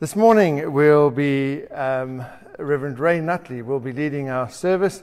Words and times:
This 0.00 0.14
morning 0.14 0.72
we'll 0.72 1.10
be, 1.10 1.66
um, 1.70 2.24
Reverend 2.56 3.00
Ray 3.00 3.20
Nutley 3.20 3.62
will 3.62 3.80
be 3.80 3.90
leading 3.90 4.28
our 4.28 4.48
service. 4.48 5.02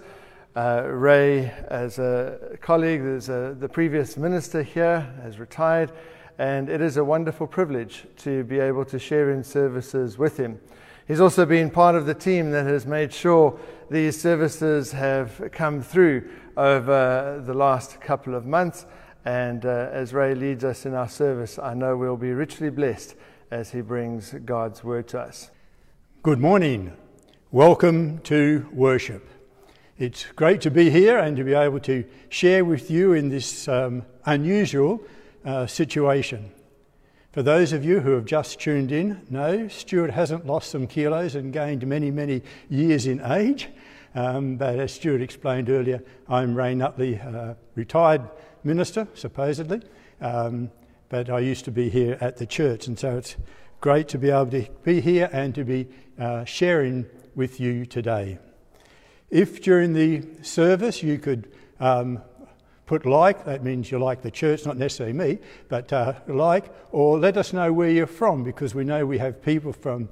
Uh, 0.55 0.83
Ray, 0.85 1.51
as 1.67 1.99
a 1.99 2.57
colleague, 2.61 3.01
is 3.01 3.27
a, 3.27 3.57
the 3.59 3.67
previous 3.67 4.15
minister 4.15 4.63
here, 4.63 5.01
has 5.21 5.37
retired, 5.37 5.91
and 6.37 6.69
it 6.69 6.79
is 6.79 6.95
a 6.95 7.03
wonderful 7.03 7.45
privilege 7.45 8.05
to 8.19 8.45
be 8.45 8.57
able 8.57 8.85
to 8.85 8.97
share 8.97 9.31
in 9.31 9.43
services 9.43 10.17
with 10.17 10.37
him. 10.37 10.61
He's 11.09 11.19
also 11.19 11.45
been 11.45 11.71
part 11.71 11.95
of 11.95 12.05
the 12.05 12.13
team 12.15 12.51
that 12.51 12.65
has 12.65 12.85
made 12.85 13.11
sure 13.11 13.59
these 13.91 14.17
services 14.17 14.93
have 14.93 15.49
come 15.51 15.81
through 15.81 16.29
over 16.55 17.43
the 17.45 17.53
last 17.53 17.99
couple 17.99 18.33
of 18.33 18.45
months. 18.45 18.85
And 19.25 19.65
uh, 19.65 19.89
as 19.91 20.13
Ray 20.13 20.35
leads 20.35 20.63
us 20.63 20.85
in 20.85 20.93
our 20.93 21.09
service, 21.09 21.59
I 21.59 21.73
know 21.73 21.97
we'll 21.97 22.15
be 22.15 22.31
richly 22.31 22.69
blessed 22.69 23.17
as 23.51 23.71
he 23.71 23.81
brings 23.81 24.33
God's 24.45 24.83
word 24.83 25.07
to 25.09 25.19
us. 25.19 25.51
Good 26.23 26.39
morning. 26.39 26.93
Welcome 27.51 28.19
to 28.19 28.67
worship. 28.73 29.27
It's 29.97 30.25
great 30.35 30.61
to 30.61 30.71
be 30.71 30.89
here 30.89 31.17
and 31.17 31.37
to 31.37 31.43
be 31.43 31.53
able 31.53 31.79
to 31.81 32.03
share 32.29 32.65
with 32.65 32.91
you 32.91 33.13
in 33.13 33.29
this 33.29 33.67
um, 33.67 34.03
unusual 34.25 35.01
uh, 35.45 35.67
situation. 35.67 36.51
For 37.31 37.43
those 37.43 37.71
of 37.71 37.85
you 37.85 37.99
who 37.99 38.11
have 38.11 38.25
just 38.25 38.59
tuned 38.59 38.91
in, 38.91 39.21
no, 39.29 39.67
Stuart 39.67 40.11
hasn't 40.11 40.45
lost 40.45 40.71
some 40.71 40.87
kilos 40.87 41.35
and 41.35 41.53
gained 41.53 41.85
many, 41.85 42.11
many 42.11 42.41
years 42.69 43.07
in 43.07 43.21
age. 43.21 43.69
Um, 44.15 44.55
but 44.55 44.79
as 44.79 44.93
Stuart 44.93 45.21
explained 45.21 45.69
earlier, 45.69 46.01
I'm 46.27 46.55
Ray 46.55 46.75
Nutley, 46.75 47.19
uh, 47.19 47.53
retired 47.75 48.21
minister, 48.63 49.07
supposedly. 49.13 49.81
Um, 50.21 50.71
but 51.15 51.29
I 51.29 51.39
used 51.39 51.63
to 51.63 51.71
be 51.71 51.89
here 51.89 52.17
at 52.19 52.35
the 52.35 52.45
church, 52.45 52.87
and 52.87 52.99
so 52.99 53.15
it's 53.15 53.37
great 53.79 54.09
to 54.09 54.17
be 54.17 54.31
able 54.31 54.47
to 54.47 54.67
be 54.83 54.99
here 54.99 55.29
and 55.31 55.55
to 55.55 55.63
be 55.63 55.87
uh, 56.19 56.43
sharing 56.43 57.05
with 57.35 57.57
you 57.57 57.85
today. 57.85 58.37
If 59.29 59.61
during 59.61 59.93
the 59.93 60.23
service 60.41 61.01
you 61.01 61.17
could 61.17 61.53
um, 61.79 62.21
put 62.85 63.05
like, 63.05 63.45
that 63.45 63.63
means 63.63 63.89
you 63.89 63.97
like 63.97 64.23
the 64.23 64.29
church, 64.29 64.65
not 64.65 64.75
necessarily 64.75 65.13
me, 65.13 65.39
but 65.69 65.93
uh, 65.93 66.15
like, 66.27 66.65
or 66.91 67.17
let 67.17 67.37
us 67.37 67.53
know 67.53 67.71
where 67.71 67.89
you're 67.89 68.07
from 68.07 68.43
because 68.43 68.75
we 68.75 68.83
know 68.83 69.05
we 69.05 69.17
have 69.17 69.41
people 69.41 69.71
from 69.71 70.09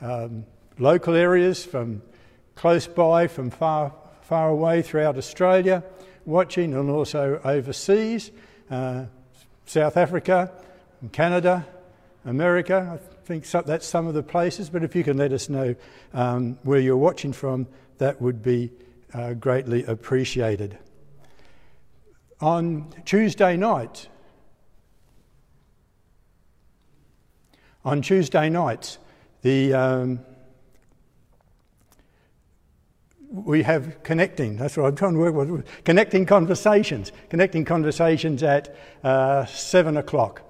um, 0.00 0.46
local 0.78 1.14
areas, 1.14 1.64
from 1.64 2.00
close 2.54 2.86
by, 2.86 3.26
from 3.26 3.50
far, 3.50 3.92
far 4.22 4.50
away 4.50 4.82
throughout 4.82 5.18
Australia 5.18 5.82
watching, 6.24 6.74
and 6.74 6.88
also 6.90 7.40
overseas. 7.42 8.30
Uh, 8.70 9.06
South 9.66 9.96
Africa, 9.96 10.52
Canada, 11.12 11.66
America. 12.24 12.98
I 13.00 13.26
think 13.26 13.46
that's 13.46 13.86
some 13.86 14.06
of 14.06 14.14
the 14.14 14.22
places, 14.22 14.68
but 14.70 14.82
if 14.82 14.94
you 14.94 15.04
can 15.04 15.16
let 15.16 15.32
us 15.32 15.48
know 15.48 15.74
um, 16.12 16.58
where 16.62 16.80
you're 16.80 16.96
watching 16.96 17.32
from, 17.32 17.66
that 17.98 18.20
would 18.20 18.42
be 18.42 18.70
uh, 19.12 19.34
greatly 19.34 19.84
appreciated. 19.84 20.78
On 22.40 22.92
Tuesday 23.04 23.56
night, 23.56 24.08
on 27.84 28.02
Tuesday 28.02 28.48
nights, 28.48 28.98
the 29.42 29.72
um, 29.72 30.20
we 33.34 33.64
have 33.64 34.00
connecting. 34.04 34.56
That's 34.56 34.76
what 34.76 34.86
I'm 34.86 34.94
trying 34.94 35.14
to 35.14 35.18
work 35.18 35.34
with. 35.34 35.66
Connecting 35.84 36.24
conversations. 36.24 37.10
Connecting 37.30 37.64
conversations 37.64 38.42
at 38.44 38.76
uh, 39.02 39.44
seven 39.46 39.96
o'clock 39.96 40.42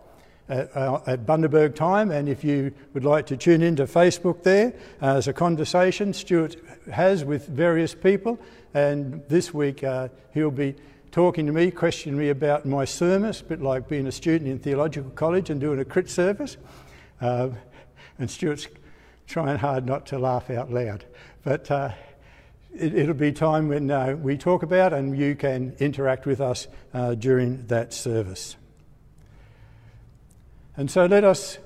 at, 0.51 0.77
uh, 0.77 1.01
at, 1.07 1.25
Bundaberg 1.25 1.75
time. 1.75 2.11
And 2.11 2.29
if 2.29 2.45
you 2.45 2.75
would 2.93 3.05
like 3.05 3.27
to 3.27 3.39
tune 3.39 3.63
into 3.63 3.85
Facebook 3.85 4.43
there, 4.43 4.75
uh, 5.01 5.17
as 5.17 5.29
a 5.29 5.33
conversation 5.33 6.13
Stuart 6.13 6.57
has 6.93 7.25
with 7.25 7.47
various 7.47 7.95
people. 7.95 8.39
And 8.75 9.23
this 9.29 9.55
week 9.55 9.83
uh, 9.83 10.09
he'll 10.35 10.51
be 10.51 10.75
talking 11.11 11.47
to 11.47 11.53
me, 11.53 11.71
questioning 11.71 12.19
me 12.19 12.29
about 12.29 12.67
my 12.67 12.85
sermons, 12.85 13.41
a 13.41 13.45
bit 13.45 13.63
like 13.63 13.89
being 13.89 14.07
a 14.07 14.13
student 14.13 14.51
in 14.51 14.59
theological 14.59 15.11
college 15.13 15.49
and 15.49 15.59
doing 15.59 15.79
a 15.79 15.85
crit 15.87 16.11
service. 16.11 16.59
Uh, 17.23 17.49
and 18.19 18.31
Stuart's 18.31 18.69
trying 19.27 19.57
hard 19.57 19.87
not 19.87 20.05
to 20.07 20.19
laugh 20.19 20.51
out 20.51 20.71
loud. 20.71 21.07
But 21.45 21.71
uh, 21.71 21.93
it, 22.75 23.07
will 23.07 23.15
be 23.15 23.33
time 23.33 23.69
when 23.69 23.91
uh, 23.91 24.17
we 24.21 24.37
talk 24.37 24.63
about 24.63 24.93
and 24.93 25.17
you 25.17 25.35
can 25.35 25.75
interact 25.79 26.27
with 26.27 26.41
us 26.41 26.67
uh, 26.93 27.15
during 27.15 27.67
that 27.67 27.93
service. 27.93 28.57
And 30.77 30.91
so 30.91 31.07
let 31.07 31.25
us 31.25 31.59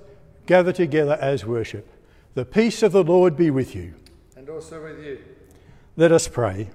gather 0.47 0.73
together 0.73 1.17
as 1.21 1.45
worship. 1.45 1.89
The 2.35 2.45
peace 2.45 2.83
of 2.83 2.93
the 2.93 3.03
Lord 3.03 3.37
be 3.37 3.51
with 3.51 3.75
you. 3.75 3.95
And 4.37 4.49
also 4.49 4.83
with 4.83 5.05
you. 5.05 5.19
Let 5.97 6.13
us 6.13 6.29
pray. 6.29 6.71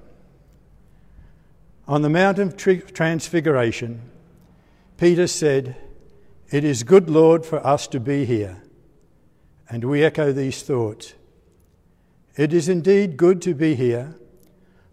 On 1.87 2.01
the 2.01 2.09
Mount 2.09 2.39
of 2.39 2.57
Transfiguration, 2.57 4.01
Peter 4.97 5.27
said, 5.27 5.75
It 6.49 6.63
is 6.63 6.83
good, 6.83 7.09
Lord, 7.09 7.45
for 7.45 7.65
us 7.65 7.87
to 7.87 7.99
be 7.99 8.25
here. 8.25 8.63
And 9.69 9.83
we 9.83 10.03
echo 10.03 10.31
these 10.31 10.63
thoughts. 10.63 11.13
It 12.35 12.51
is 12.51 12.67
indeed 12.67 13.15
good 13.15 13.41
to 13.43 13.53
be 13.53 13.75
here 13.75 14.15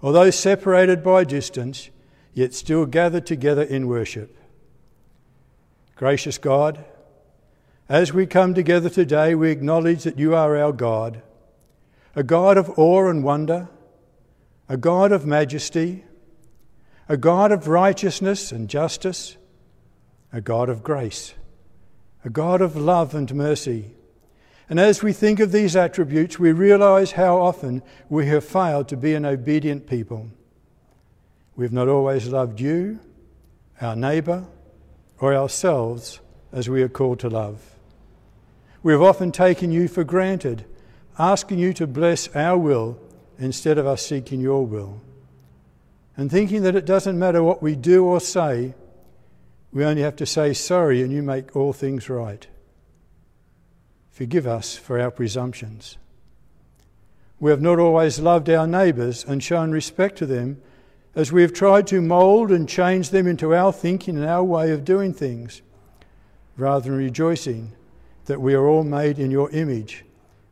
although 0.02 0.30
separated 0.30 1.02
by 1.02 1.24
distance, 1.24 1.90
yet 2.32 2.54
still 2.54 2.86
gathered 2.86 3.26
together 3.26 3.62
in 3.62 3.86
worship. 3.86 4.36
Gracious 5.96 6.38
God, 6.38 6.84
as 7.88 8.12
we 8.12 8.26
come 8.26 8.54
together 8.54 8.88
today, 8.88 9.34
we 9.34 9.50
acknowledge 9.50 10.04
that 10.04 10.18
you 10.18 10.34
are 10.34 10.56
our 10.56 10.72
God, 10.72 11.22
a 12.14 12.22
God 12.22 12.56
of 12.56 12.70
awe 12.78 13.08
and 13.08 13.22
wonder, 13.22 13.68
a 14.68 14.76
God 14.76 15.12
of 15.12 15.26
majesty, 15.26 16.04
a 17.08 17.16
God 17.16 17.50
of 17.50 17.66
righteousness 17.66 18.52
and 18.52 18.68
justice, 18.68 19.36
a 20.32 20.40
God 20.40 20.68
of 20.68 20.82
grace, 20.82 21.34
a 22.24 22.30
God 22.30 22.62
of 22.62 22.76
love 22.76 23.14
and 23.14 23.34
mercy 23.34 23.92
and 24.70 24.78
as 24.78 25.02
we 25.02 25.12
think 25.12 25.40
of 25.40 25.50
these 25.50 25.74
attributes, 25.74 26.38
we 26.38 26.52
realize 26.52 27.10
how 27.12 27.38
often 27.38 27.82
we 28.08 28.26
have 28.26 28.44
failed 28.44 28.86
to 28.88 28.96
be 28.96 29.14
an 29.14 29.26
obedient 29.26 29.88
people. 29.88 30.30
We 31.56 31.64
have 31.64 31.72
not 31.72 31.88
always 31.88 32.28
loved 32.28 32.60
you, 32.60 33.00
our 33.80 33.96
neighbour, 33.96 34.44
or 35.18 35.34
ourselves 35.34 36.20
as 36.52 36.68
we 36.68 36.84
are 36.84 36.88
called 36.88 37.18
to 37.18 37.28
love. 37.28 37.60
We 38.84 38.92
have 38.92 39.02
often 39.02 39.32
taken 39.32 39.72
you 39.72 39.88
for 39.88 40.04
granted, 40.04 40.64
asking 41.18 41.58
you 41.58 41.72
to 41.72 41.88
bless 41.88 42.28
our 42.36 42.56
will 42.56 42.96
instead 43.40 43.76
of 43.76 43.88
us 43.88 44.06
seeking 44.06 44.40
your 44.40 44.64
will. 44.64 45.00
And 46.16 46.30
thinking 46.30 46.62
that 46.62 46.76
it 46.76 46.86
doesn't 46.86 47.18
matter 47.18 47.42
what 47.42 47.60
we 47.60 47.74
do 47.74 48.04
or 48.04 48.20
say, 48.20 48.74
we 49.72 49.84
only 49.84 50.02
have 50.02 50.16
to 50.16 50.26
say 50.26 50.52
sorry 50.52 51.02
and 51.02 51.12
you 51.12 51.22
make 51.22 51.56
all 51.56 51.72
things 51.72 52.08
right. 52.08 52.46
Forgive 54.10 54.46
us 54.46 54.76
for 54.76 55.00
our 55.00 55.10
presumptions. 55.10 55.96
We 57.38 57.50
have 57.50 57.62
not 57.62 57.78
always 57.78 58.20
loved 58.20 58.50
our 58.50 58.66
neighbours 58.66 59.24
and 59.24 59.42
shown 59.42 59.70
respect 59.70 60.18
to 60.18 60.26
them 60.26 60.60
as 61.14 61.32
we 61.32 61.42
have 61.42 61.52
tried 61.52 61.86
to 61.88 62.00
mould 62.00 62.50
and 62.50 62.68
change 62.68 63.10
them 63.10 63.26
into 63.26 63.54
our 63.54 63.72
thinking 63.72 64.16
and 64.16 64.26
our 64.26 64.44
way 64.44 64.70
of 64.70 64.84
doing 64.84 65.12
things, 65.12 65.62
rather 66.56 66.88
than 66.88 66.98
rejoicing 66.98 67.72
that 68.26 68.40
we 68.40 68.54
are 68.54 68.66
all 68.66 68.84
made 68.84 69.18
in 69.18 69.30
your 69.30 69.50
image 69.50 70.04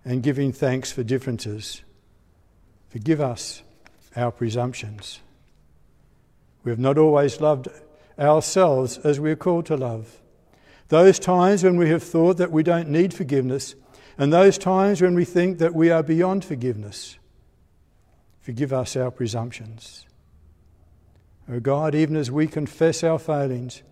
and 0.04 0.22
giving 0.22 0.52
thanks 0.52 0.90
for 0.90 1.02
differences. 1.02 1.82
Forgive 2.88 3.20
us 3.20 3.62
our 4.16 4.32
presumptions. 4.32 5.20
We 6.64 6.70
have 6.70 6.78
not 6.78 6.98
always 6.98 7.40
loved 7.40 7.68
ourselves 8.18 8.98
as 8.98 9.20
we 9.20 9.30
are 9.30 9.36
called 9.36 9.66
to 9.66 9.76
love. 9.76 10.20
Those 10.88 11.18
times 11.18 11.62
when 11.62 11.76
we 11.76 11.90
have 11.90 12.02
thought 12.02 12.38
that 12.38 12.50
we 12.50 12.62
don't 12.62 12.88
need 12.88 13.12
forgiveness, 13.12 13.74
and 14.16 14.32
those 14.32 14.58
times 14.58 15.00
when 15.00 15.14
we 15.14 15.24
think 15.24 15.58
that 15.58 15.74
we 15.74 15.90
are 15.90 16.02
beyond 16.02 16.44
forgiveness. 16.44 17.18
Forgive 18.40 18.72
us 18.72 18.96
our 18.96 19.10
presumptions. 19.10 20.06
O 21.48 21.54
oh 21.54 21.60
God, 21.60 21.94
even 21.94 22.16
as 22.16 22.30
we 22.30 22.46
confess 22.46 23.04
our 23.04 23.18
failings, 23.18 23.82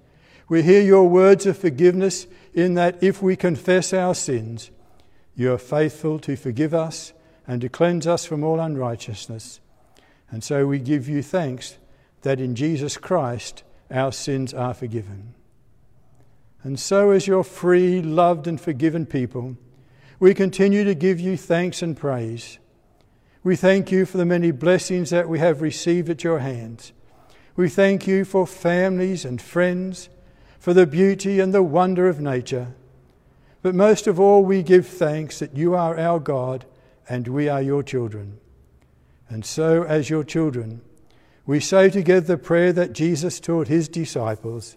we 0.49 0.63
hear 0.63 0.81
your 0.81 1.09
words 1.09 1.47
of 1.47 1.59
forgiveness 1.59 2.27
in 2.55 2.75
that 2.75 3.03
if 3.03 3.23
we 3.23 3.37
confess 3.37 3.93
our 3.93 4.15
sins, 4.15 4.71
you 5.35 5.53
are 5.53 5.59
faithful 5.59 6.19
to 6.21 6.37
forgive 6.37 6.75
us 6.75 7.13
and 7.47 7.61
to 7.61 7.69
cleanse 7.69 8.07
us 8.07 8.25
from 8.25 8.43
all 8.43 8.59
unrighteousness. 8.59 9.61
And 10.31 10.43
so 10.43 10.67
we 10.67 10.79
give 10.79 11.09
you 11.09 11.23
thanks 11.23 11.79
that 12.23 12.41
in 12.41 12.55
Jesus 12.55 12.97
Christ 12.97 13.63
our 13.91 14.11
sins 14.11 14.53
are 14.53 14.75
forgiven. 14.75 15.36
And 16.67 16.81
so, 16.81 17.13
as 17.13 17.29
your 17.29 17.45
free, 17.45 18.03
loved, 18.03 18.49
and 18.49 18.61
forgiven 18.61 19.07
people, 19.07 19.57
we 20.19 20.35
continue 20.35 20.83
to 20.83 20.97
give 20.97 21.21
you 21.21 21.37
thanks 21.37 21.81
and 21.81 21.97
praise. 21.97 22.59
We 23.45 23.55
thank 23.55 23.93
you 23.93 24.05
for 24.05 24.19
the 24.19 24.25
many 24.25 24.51
blessings 24.51 25.11
that 25.11 25.29
we 25.29 25.39
have 25.39 25.63
received 25.63 26.11
at 26.11 26.25
your 26.25 26.41
hands. 26.41 26.93
We 27.55 27.69
thank 27.69 28.09
you 28.09 28.25
for 28.25 28.49
families 28.49 29.25
and 29.25 29.41
friends, 29.41 30.09
for 30.59 30.75
the 30.75 30.89
beauty 30.89 31.39
and 31.39 31.55
the 31.55 31.63
wonder 31.63 32.09
of 32.09 32.21
nature. 32.21 32.75
But 33.63 33.77
most 33.77 34.09
of 34.09 34.19
all, 34.19 34.45
we 34.45 34.65
give 34.65 34.89
thanks 34.89 35.39
that 35.39 35.57
you 35.57 35.77
are 35.77 35.97
our 35.97 36.19
God 36.19 36.65
and 37.09 37.29
we 37.29 37.49
are 37.49 37.63
your 37.63 37.85
children. 37.85 38.41
And 39.29 39.45
so, 39.45 39.85
as 39.85 40.11
your 40.11 40.25
children, 40.25 40.81
we 41.47 41.61
say 41.61 41.91
together 41.91 42.27
the 42.27 42.37
prayer 42.37 42.73
that 42.73 42.93
Jesus 42.93 43.39
taught 43.39 43.69
his 43.69 43.89
disciples 43.89 44.77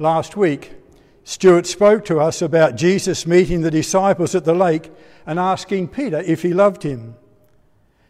Last 0.00 0.34
week, 0.34 0.72
Stuart 1.24 1.66
spoke 1.66 2.06
to 2.06 2.20
us 2.20 2.40
about 2.40 2.74
Jesus 2.74 3.26
meeting 3.26 3.60
the 3.60 3.70
disciples 3.70 4.34
at 4.34 4.46
the 4.46 4.54
lake 4.54 4.90
and 5.26 5.38
asking 5.38 5.88
Peter 5.88 6.20
if 6.20 6.40
he 6.40 6.54
loved 6.54 6.84
him. 6.84 7.16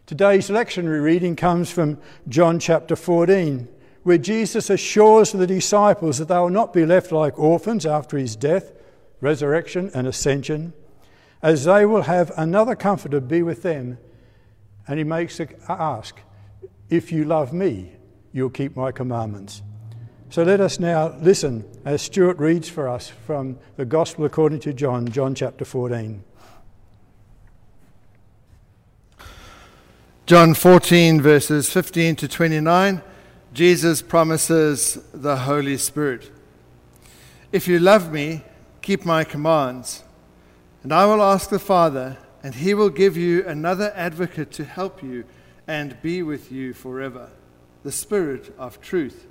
Today's 0.05 0.49
lectionary 0.49 1.03
reading 1.03 1.35
comes 1.35 1.69
from 1.69 1.97
John 2.29 2.59
chapter 2.59 2.95
14, 2.95 3.67
where 4.03 4.17
Jesus 4.17 4.69
assures 4.69 5.33
the 5.33 5.45
disciples 5.45 6.19
that 6.19 6.29
they 6.29 6.37
will 6.37 6.49
not 6.49 6.71
be 6.71 6.85
left 6.85 7.11
like 7.11 7.37
orphans 7.37 7.85
after 7.85 8.17
his 8.17 8.37
death, 8.37 8.71
resurrection, 9.19 9.91
and 9.93 10.07
ascension, 10.07 10.71
as 11.41 11.65
they 11.65 11.85
will 11.85 12.03
have 12.03 12.31
another 12.37 12.73
comforter 12.73 13.19
be 13.19 13.43
with 13.43 13.63
them. 13.63 13.97
And 14.87 14.97
he 14.97 15.03
makes 15.03 15.41
a 15.41 15.49
ask, 15.67 16.21
If 16.89 17.11
you 17.11 17.25
love 17.25 17.51
me, 17.51 17.91
you'll 18.31 18.49
keep 18.49 18.77
my 18.77 18.93
commandments. 18.93 19.61
So 20.31 20.43
let 20.43 20.61
us 20.61 20.79
now 20.79 21.13
listen 21.19 21.65
as 21.83 22.03
Stuart 22.03 22.37
reads 22.37 22.69
for 22.69 22.87
us 22.87 23.09
from 23.09 23.59
the 23.75 23.83
Gospel 23.83 24.23
according 24.23 24.61
to 24.61 24.71
John, 24.71 25.09
John 25.09 25.35
chapter 25.35 25.65
14. 25.65 26.23
John 30.25 30.53
14, 30.53 31.19
verses 31.19 31.69
15 31.69 32.15
to 32.15 32.29
29, 32.29 33.01
Jesus 33.53 34.01
promises 34.01 35.03
the 35.13 35.35
Holy 35.35 35.75
Spirit. 35.77 36.31
If 37.51 37.67
you 37.67 37.79
love 37.79 38.13
me, 38.13 38.45
keep 38.81 39.03
my 39.03 39.25
commands, 39.25 40.01
and 40.81 40.93
I 40.93 41.07
will 41.07 41.21
ask 41.21 41.49
the 41.49 41.59
Father, 41.59 42.17
and 42.41 42.55
he 42.55 42.73
will 42.73 42.89
give 42.89 43.17
you 43.17 43.45
another 43.45 43.91
advocate 43.97 44.51
to 44.51 44.63
help 44.63 45.03
you 45.03 45.25
and 45.67 46.01
be 46.01 46.23
with 46.23 46.53
you 46.53 46.73
forever 46.73 47.31
the 47.83 47.91
Spirit 47.91 48.55
of 48.57 48.79
truth. 48.79 49.27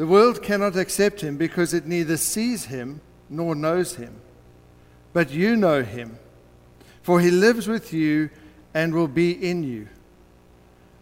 The 0.00 0.06
world 0.06 0.42
cannot 0.42 0.76
accept 0.76 1.20
him 1.20 1.36
because 1.36 1.74
it 1.74 1.84
neither 1.84 2.16
sees 2.16 2.64
him 2.64 3.02
nor 3.28 3.54
knows 3.54 3.96
him. 3.96 4.18
But 5.12 5.30
you 5.30 5.56
know 5.56 5.82
him, 5.82 6.18
for 7.02 7.20
he 7.20 7.30
lives 7.30 7.68
with 7.68 7.92
you 7.92 8.30
and 8.72 8.94
will 8.94 9.08
be 9.08 9.32
in 9.32 9.62
you. 9.62 9.88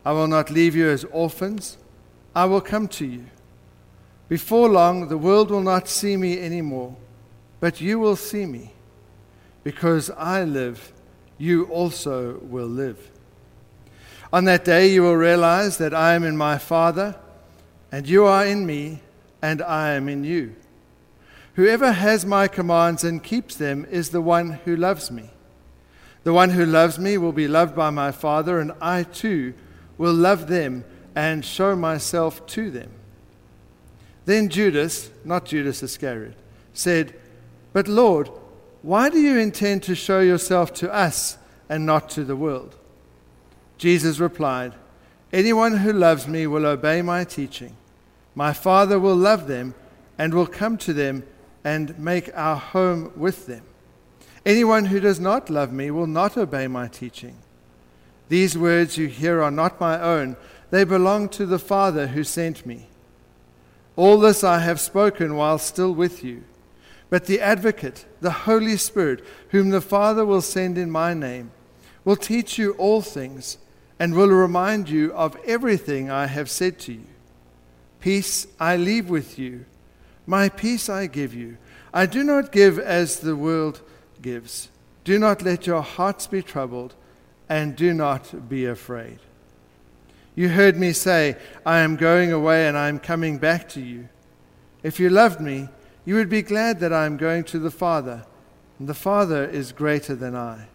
I 0.05 0.11
will 0.11 0.27
not 0.27 0.51
leave 0.51 0.75
you 0.75 0.89
as 0.89 1.05
orphans, 1.05 1.77
I 2.35 2.47
will 2.47 2.61
come 2.61 2.89
to 2.89 3.07
you. 3.07 3.27
Before 4.29 4.69
long, 4.69 5.07
the 5.07 5.17
world 5.17 5.53
will 5.53 5.63
not 5.63 5.87
see 5.87 6.17
me 6.17 6.41
anymore, 6.41 6.97
but 7.61 7.81
you 7.81 8.01
will 8.01 8.17
see 8.17 8.47
me. 8.47 8.73
Because 9.63 10.11
I 10.11 10.43
live, 10.43 10.93
you 11.39 11.67
also 11.67 12.39
will 12.39 12.67
live. 12.67 13.13
On 14.33 14.45
that 14.47 14.65
day, 14.65 14.89
you 14.89 15.03
will 15.03 15.15
realize 15.15 15.79
that 15.79 15.95
I 15.95 16.15
am 16.15 16.25
in 16.25 16.37
my 16.37 16.59
Father 16.59 17.15
and 17.91 18.09
you 18.09 18.25
are 18.25 18.47
in 18.47 18.67
me, 18.67 19.01
and 19.41 19.63
I 19.63 19.93
am 19.93 20.09
in 20.09 20.25
you. 20.25 20.55
Whoever 21.55 21.93
has 21.93 22.25
my 22.25 22.47
commands 22.47 23.03
and 23.03 23.23
keeps 23.23 23.57
them 23.57 23.87
is 23.91 24.11
the 24.11 24.21
one 24.21 24.61
who 24.65 24.77
loves 24.77 25.11
me. 25.11 25.31
The 26.25 26.33
one 26.33 26.51
who 26.51 26.67
loves 26.67 26.99
me 26.99 27.19
will 27.19 27.33
be 27.33 27.49
loved 27.49 27.75
by 27.75 27.91
my 27.91 28.13
Father, 28.13 28.61
and 28.61 28.73
I 28.81 29.03
too 29.05 29.55
will 29.97 30.15
love 30.15 30.47
them 30.47 30.85
and 31.15 31.45
show 31.45 31.75
myself 31.75 32.47
to 32.47 32.71
them. 32.71 32.91
Then 34.25 34.51
Judas, 34.51 35.11
not 35.25 35.47
Judas 35.47 35.83
Iscariot, 35.83 36.37
said, 36.75 37.15
But 37.73 37.89
Lord, 37.89 38.29
why 38.83 39.09
do 39.09 39.19
you 39.19 39.39
intend 39.39 39.83
to 39.85 39.95
show 39.95 40.21
yourself 40.21 40.73
to 40.75 40.93
us 40.93 41.39
and 41.69 41.87
not 41.87 42.11
to 42.11 42.25
the 42.25 42.37
world? 42.37 42.77
Jesus 43.79 44.19
replied, 44.19 44.75
Anyone 45.33 45.79
who 45.79 45.93
loves 45.93 46.29
me 46.29 46.47
will 46.47 46.67
obey 46.67 47.01
my 47.03 47.25
teaching. 47.25 47.77
My 48.39 48.53
Father 48.53 49.01
will 49.01 49.17
love 49.17 49.49
them 49.49 49.75
and 50.17 50.33
will 50.33 50.47
come 50.47 50.79
to 50.79 50.93
them 50.93 51.25
and 51.65 51.99
make 51.99 52.31
our 52.37 52.55
home 52.55 53.11
with 53.17 53.47
them. 53.47 53.65
Anyone 54.47 54.85
who 54.85 55.01
does 55.01 55.19
not 55.19 55.51
love 55.51 55.73
me 55.73 55.91
will 55.91 56.07
not 56.07 56.37
obey 56.37 56.69
my 56.69 56.87
teaching. 56.87 57.39
These 58.29 58.57
words 58.57 58.97
you 58.97 59.09
hear 59.09 59.43
are 59.43 59.51
not 59.51 59.81
my 59.81 60.01
own, 60.01 60.37
they 60.71 60.85
belong 60.85 61.31
to 61.31 61.47
the 61.47 61.59
Father 61.59 62.07
who 62.07 62.23
sent 62.23 62.65
me. 62.65 62.87
All 63.97 64.21
this 64.21 64.45
I 64.45 64.61
have 64.61 64.79
spoken 64.79 65.35
while 65.35 65.59
still 65.59 65.93
with 65.93 66.23
you. 66.23 66.45
But 67.11 67.27
the 67.27 67.41
Advocate, 67.41 68.07
the 68.21 68.47
Holy 68.47 68.77
Spirit, 68.77 69.25
whom 69.49 69.71
the 69.71 69.81
Father 69.81 70.25
will 70.25 70.43
send 70.43 70.79
in 70.79 70.93
my 70.93 71.13
name, 71.13 71.51
will 72.05 72.15
teach 72.15 72.57
you 72.57 72.75
all 72.75 73.03
things 73.03 73.59
and 73.99 74.15
will 74.15 74.29
remind 74.29 74.89
you 74.89 75.13
of 75.15 75.37
everything 75.45 76.09
I 76.09 76.27
have 76.27 76.49
said 76.49 76.79
to 76.83 76.93
you. 76.93 77.07
Peace 78.01 78.47
I 78.61 78.77
leave 78.77 79.09
with 79.09 79.39
you, 79.39 79.65
my 80.27 80.49
peace 80.49 80.89
I 80.89 81.07
give 81.07 81.35
you. 81.35 81.59
I 81.93 82.07
do 82.07 82.23
not 82.23 82.53
give 82.53 82.79
as 82.79 83.21
the 83.21 83.35
world 83.35 83.81
gives. 84.23 84.69
Do 85.05 85.19
not 85.19 85.43
let 85.43 85.67
your 85.67 85.83
hearts 85.83 86.27
be 86.27 86.43
troubled, 86.43 86.95
and 87.49 87.75
do 87.75 87.95
not 87.95 88.49
be 88.49 88.67
afraid. 88.67 89.19
You 90.35 90.51
heard 90.51 90.77
me 90.77 90.93
say, 90.93 91.37
I 91.67 91.81
am 91.81 91.97
going 91.97 92.31
away 92.31 92.69
and 92.69 92.77
I 92.77 92.89
am 92.89 93.01
coming 93.01 93.39
back 93.39 93.69
to 93.71 93.81
you. 93.81 94.09
If 94.83 95.01
you 95.01 95.11
loved 95.11 95.41
me, 95.41 95.69
you 96.05 96.15
would 96.15 96.29
be 96.29 96.43
glad 96.43 96.79
that 96.81 96.93
I 96.93 97.07
am 97.07 97.17
going 97.17 97.43
to 97.45 97.59
the 97.59 97.71
Father, 97.71 98.25
and 98.79 98.89
the 98.89 98.95
Father 98.95 99.45
is 99.45 99.73
greater 99.73 100.15
than 100.15 100.37
I. 100.37 100.67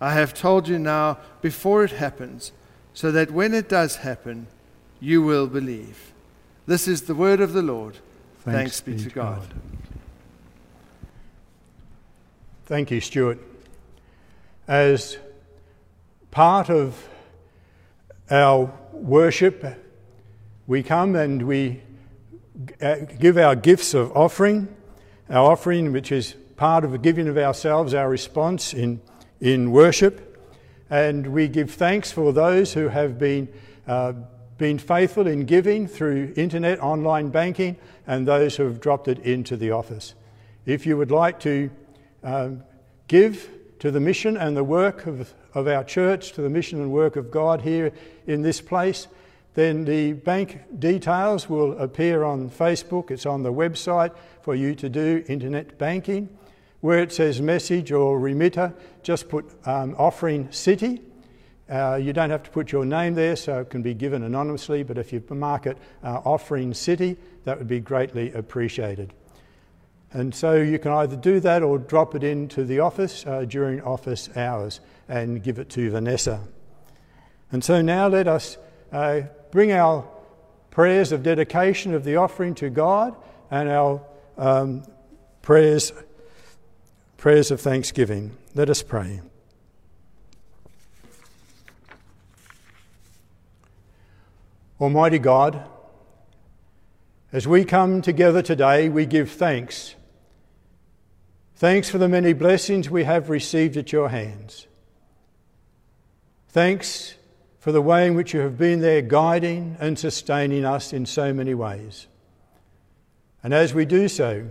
I 0.00 0.12
have 0.12 0.32
told 0.32 0.68
you 0.68 0.78
now 0.78 1.18
before 1.42 1.84
it 1.84 1.90
happens, 1.90 2.52
so 2.94 3.12
that 3.12 3.30
when 3.30 3.52
it 3.52 3.68
does 3.68 3.96
happen, 3.96 4.46
you 5.00 5.20
will 5.20 5.46
believe. 5.46 6.12
This 6.68 6.86
is 6.86 7.00
the 7.04 7.14
word 7.14 7.40
of 7.40 7.54
the 7.54 7.62
Lord. 7.62 7.96
Thanks, 8.40 8.78
Thanks 8.78 8.80
be, 8.82 9.08
to 9.08 9.08
God. 9.08 9.36
God. 9.36 9.54
Thank 12.66 12.90
you, 12.90 13.00
Stuart. 13.00 13.38
As 14.66 15.16
part 16.30 16.68
of 16.68 17.08
our 18.30 18.70
worship, 18.92 19.64
we 20.66 20.82
come 20.82 21.16
and 21.16 21.44
we 21.44 21.80
uh, 22.82 22.96
give 23.18 23.38
our 23.38 23.56
gifts 23.56 23.94
of 23.94 24.14
offering, 24.14 24.68
our 25.30 25.52
offering, 25.52 25.90
which 25.90 26.12
is 26.12 26.34
part 26.56 26.84
of 26.84 26.92
the 26.92 26.98
giving 26.98 27.28
of 27.28 27.38
ourselves, 27.38 27.94
our 27.94 28.10
response 28.10 28.74
in 28.74 29.00
in 29.40 29.70
worship. 29.70 30.38
And 30.90 31.28
we 31.28 31.48
give 31.48 31.70
thanks 31.70 32.12
for 32.12 32.30
those 32.30 32.74
who 32.74 32.88
have 32.88 33.18
been, 33.18 33.48
uh, 33.86 34.12
been 34.58 34.78
faithful 34.78 35.26
in 35.26 35.44
giving 35.44 35.86
through 35.86 36.34
internet, 36.36 36.80
online 36.80 37.28
banking, 37.28 37.76
and 38.06 38.26
those 38.26 38.56
who 38.56 38.64
have 38.64 38.80
dropped 38.80 39.08
it 39.08 39.20
into 39.20 39.56
the 39.56 39.70
office. 39.70 40.14
If 40.66 40.84
you 40.84 40.96
would 40.96 41.10
like 41.10 41.40
to 41.40 41.70
um, 42.22 42.64
give 43.06 43.48
to 43.78 43.90
the 43.90 44.00
mission 44.00 44.36
and 44.36 44.56
the 44.56 44.64
work 44.64 45.06
of, 45.06 45.32
of 45.54 45.68
our 45.68 45.84
church, 45.84 46.32
to 46.32 46.42
the 46.42 46.50
mission 46.50 46.80
and 46.80 46.92
work 46.92 47.16
of 47.16 47.30
God 47.30 47.62
here 47.62 47.92
in 48.26 48.42
this 48.42 48.60
place, 48.60 49.06
then 49.54 49.84
the 49.84 50.12
bank 50.12 50.60
details 50.78 51.48
will 51.48 51.78
appear 51.78 52.22
on 52.24 52.50
Facebook. 52.50 53.10
It's 53.10 53.26
on 53.26 53.42
the 53.42 53.52
website 53.52 54.14
for 54.42 54.54
you 54.54 54.74
to 54.76 54.88
do 54.88 55.24
internet 55.28 55.78
banking. 55.78 56.28
Where 56.80 57.00
it 57.00 57.12
says 57.12 57.40
message 57.40 57.90
or 57.90 58.20
remitter, 58.20 58.72
just 59.02 59.28
put 59.28 59.46
um, 59.66 59.96
offering 59.98 60.52
city. 60.52 61.00
Uh, 61.68 61.96
you 61.96 62.12
don't 62.12 62.30
have 62.30 62.42
to 62.42 62.50
put 62.50 62.72
your 62.72 62.84
name 62.84 63.14
there, 63.14 63.36
so 63.36 63.60
it 63.60 63.70
can 63.70 63.82
be 63.82 63.94
given 63.94 64.22
anonymously, 64.22 64.82
but 64.82 64.96
if 64.96 65.12
you 65.12 65.22
mark 65.30 65.66
it 65.66 65.76
uh, 66.02 66.20
offering 66.24 66.72
city, 66.72 67.16
that 67.44 67.58
would 67.58 67.68
be 67.68 67.80
greatly 67.80 68.32
appreciated. 68.32 69.12
And 70.12 70.34
so 70.34 70.54
you 70.54 70.78
can 70.78 70.92
either 70.92 71.16
do 71.16 71.40
that 71.40 71.62
or 71.62 71.78
drop 71.78 72.14
it 72.14 72.24
into 72.24 72.64
the 72.64 72.80
office 72.80 73.26
uh, 73.26 73.44
during 73.44 73.82
office 73.82 74.34
hours 74.36 74.80
and 75.08 75.42
give 75.42 75.58
it 75.58 75.68
to 75.70 75.90
Vanessa. 75.90 76.40
And 77.52 77.62
so 77.62 77.82
now 77.82 78.08
let 78.08 78.26
us 78.26 78.56
uh, 78.90 79.22
bring 79.50 79.72
our 79.72 80.08
prayers 80.70 81.12
of 81.12 81.22
dedication 81.22 81.94
of 81.94 82.04
the 82.04 82.16
offering 82.16 82.54
to 82.56 82.70
God 82.70 83.14
and 83.50 83.68
our 83.68 84.00
um, 84.38 84.84
prayers 85.42 85.92
prayers 87.18 87.50
of 87.50 87.60
thanksgiving. 87.60 88.36
Let 88.54 88.70
us 88.70 88.82
pray. 88.82 89.20
Almighty 94.80 95.18
God, 95.18 95.68
as 97.32 97.48
we 97.48 97.64
come 97.64 98.00
together 98.00 98.42
today, 98.42 98.88
we 98.88 99.06
give 99.06 99.30
thanks. 99.30 99.96
Thanks 101.56 101.90
for 101.90 101.98
the 101.98 102.08
many 102.08 102.32
blessings 102.32 102.88
we 102.88 103.02
have 103.02 103.28
received 103.28 103.76
at 103.76 103.90
your 103.90 104.10
hands. 104.10 104.68
Thanks 106.48 107.16
for 107.58 107.72
the 107.72 107.82
way 107.82 108.06
in 108.06 108.14
which 108.14 108.32
you 108.32 108.40
have 108.40 108.56
been 108.56 108.80
there 108.80 109.02
guiding 109.02 109.76
and 109.80 109.98
sustaining 109.98 110.64
us 110.64 110.92
in 110.92 111.06
so 111.06 111.34
many 111.34 111.54
ways. 111.54 112.06
And 113.42 113.52
as 113.52 113.74
we 113.74 113.84
do 113.84 114.06
so, 114.06 114.46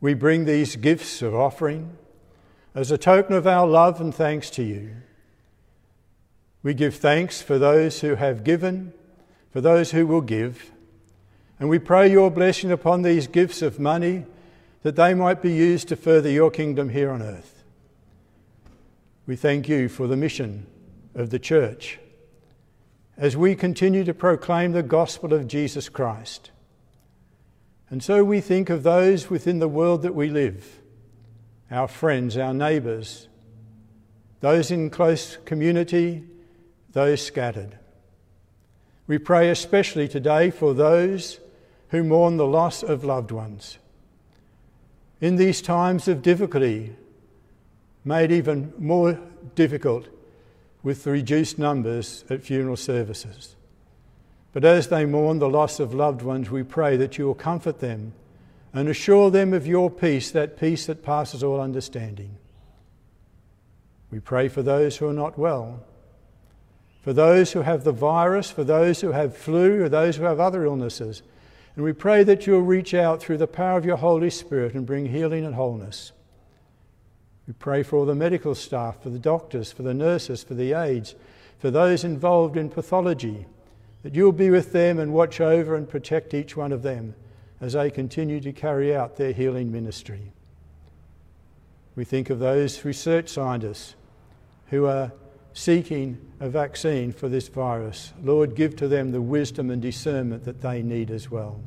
we 0.00 0.14
bring 0.14 0.44
these 0.44 0.76
gifts 0.76 1.20
of 1.20 1.34
offering 1.34 1.96
as 2.76 2.92
a 2.92 2.98
token 2.98 3.34
of 3.34 3.46
our 3.46 3.66
love 3.66 4.00
and 4.00 4.14
thanks 4.14 4.50
to 4.50 4.62
you. 4.62 4.94
We 6.62 6.74
give 6.74 6.94
thanks 6.94 7.42
for 7.42 7.58
those 7.58 8.00
who 8.00 8.14
have 8.14 8.44
given, 8.44 8.92
for 9.50 9.60
those 9.60 9.90
who 9.90 10.06
will 10.06 10.20
give, 10.20 10.70
and 11.58 11.68
we 11.68 11.78
pray 11.78 12.10
your 12.10 12.30
blessing 12.30 12.72
upon 12.72 13.02
these 13.02 13.26
gifts 13.26 13.62
of 13.62 13.78
money 13.78 14.26
that 14.82 14.96
they 14.96 15.14
might 15.14 15.42
be 15.42 15.52
used 15.52 15.88
to 15.88 15.96
further 15.96 16.30
your 16.30 16.50
kingdom 16.50 16.88
here 16.88 17.10
on 17.10 17.22
earth. 17.22 17.62
We 19.26 19.36
thank 19.36 19.68
you 19.68 19.88
for 19.88 20.06
the 20.06 20.16
mission 20.16 20.66
of 21.14 21.30
the 21.30 21.38
church 21.38 21.98
as 23.16 23.36
we 23.36 23.54
continue 23.54 24.02
to 24.04 24.14
proclaim 24.14 24.72
the 24.72 24.82
gospel 24.82 25.32
of 25.32 25.46
Jesus 25.46 25.88
Christ. 25.88 26.50
And 27.90 28.02
so 28.02 28.24
we 28.24 28.40
think 28.40 28.70
of 28.70 28.82
those 28.82 29.30
within 29.30 29.58
the 29.58 29.68
world 29.68 30.02
that 30.02 30.14
we 30.14 30.30
live, 30.30 30.80
our 31.70 31.86
friends, 31.86 32.36
our 32.36 32.54
neighbours, 32.54 33.28
those 34.40 34.70
in 34.70 34.90
close 34.90 35.36
community, 35.44 36.24
those 36.92 37.24
scattered. 37.24 37.78
We 39.06 39.18
pray 39.18 39.50
especially 39.50 40.08
today 40.08 40.50
for 40.50 40.74
those 40.74 41.40
who 41.88 42.04
mourn 42.04 42.36
the 42.36 42.46
loss 42.46 42.82
of 42.82 43.04
loved 43.04 43.30
ones. 43.30 43.78
In 45.20 45.36
these 45.36 45.60
times 45.60 46.08
of 46.08 46.22
difficulty, 46.22 46.96
made 48.04 48.32
even 48.32 48.72
more 48.78 49.18
difficult 49.54 50.08
with 50.82 51.04
the 51.04 51.10
reduced 51.10 51.58
numbers 51.58 52.24
at 52.28 52.42
funeral 52.42 52.76
services. 52.76 53.54
But 54.52 54.64
as 54.64 54.88
they 54.88 55.04
mourn 55.04 55.38
the 55.38 55.48
loss 55.48 55.80
of 55.80 55.94
loved 55.94 56.22
ones, 56.22 56.50
we 56.50 56.62
pray 56.62 56.96
that 56.96 57.16
you 57.18 57.26
will 57.26 57.34
comfort 57.34 57.78
them 57.78 58.12
and 58.72 58.88
assure 58.88 59.30
them 59.30 59.52
of 59.52 59.66
your 59.66 59.90
peace, 59.90 60.30
that 60.32 60.58
peace 60.58 60.86
that 60.86 61.02
passes 61.02 61.42
all 61.42 61.60
understanding. 61.60 62.36
We 64.10 64.18
pray 64.20 64.48
for 64.48 64.62
those 64.62 64.96
who 64.96 65.08
are 65.08 65.14
not 65.14 65.38
well 65.38 65.84
for 67.02 67.12
those 67.12 67.52
who 67.52 67.62
have 67.62 67.84
the 67.84 67.92
virus, 67.92 68.50
for 68.50 68.64
those 68.64 69.00
who 69.00 69.10
have 69.12 69.36
flu, 69.36 69.82
or 69.82 69.88
those 69.88 70.16
who 70.16 70.24
have 70.24 70.40
other 70.40 70.64
illnesses. 70.64 71.22
And 71.74 71.84
we 71.84 71.92
pray 71.92 72.22
that 72.22 72.46
you'll 72.46 72.62
reach 72.62 72.94
out 72.94 73.20
through 73.20 73.38
the 73.38 73.46
power 73.46 73.76
of 73.76 73.84
your 73.84 73.96
Holy 73.96 74.30
Spirit 74.30 74.74
and 74.74 74.86
bring 74.86 75.06
healing 75.06 75.44
and 75.44 75.54
wholeness. 75.54 76.12
We 77.46 77.54
pray 77.54 77.82
for 77.82 77.96
all 77.96 78.04
the 78.04 78.14
medical 78.14 78.54
staff, 78.54 79.02
for 79.02 79.10
the 79.10 79.18
doctors, 79.18 79.72
for 79.72 79.82
the 79.82 79.94
nurses, 79.94 80.44
for 80.44 80.54
the 80.54 80.74
aides, 80.74 81.16
for 81.58 81.70
those 81.70 82.04
involved 82.04 82.56
in 82.56 82.70
pathology, 82.70 83.46
that 84.04 84.14
you'll 84.14 84.32
be 84.32 84.50
with 84.50 84.72
them 84.72 84.98
and 84.98 85.12
watch 85.12 85.40
over 85.40 85.74
and 85.74 85.88
protect 85.88 86.34
each 86.34 86.56
one 86.56 86.72
of 86.72 86.82
them 86.82 87.14
as 87.60 87.72
they 87.72 87.90
continue 87.90 88.40
to 88.40 88.52
carry 88.52 88.94
out 88.94 89.16
their 89.16 89.32
healing 89.32 89.72
ministry. 89.72 90.32
We 91.94 92.04
think 92.04 92.30
of 92.30 92.38
those 92.38 92.84
research 92.84 93.28
scientists 93.28 93.94
who 94.68 94.86
are 94.86 95.12
seeking 95.54 96.18
a 96.40 96.48
vaccine 96.48 97.12
for 97.12 97.28
this 97.28 97.48
virus. 97.48 98.12
Lord, 98.22 98.54
give 98.54 98.76
to 98.76 98.88
them 98.88 99.12
the 99.12 99.22
wisdom 99.22 99.70
and 99.70 99.80
discernment 99.80 100.44
that 100.44 100.60
they 100.60 100.82
need 100.82 101.10
as 101.10 101.30
well. 101.30 101.60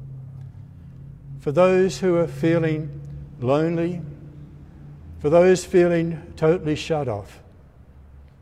For 1.39 1.51
those 1.51 2.00
who 2.00 2.18
are 2.18 2.27
feeling 2.27 3.01
lonely, 3.39 4.01
for 5.20 5.30
those 5.30 5.63
feeling 5.63 6.34
totally 6.36 6.75
shut 6.75 7.08
off, 7.08 7.42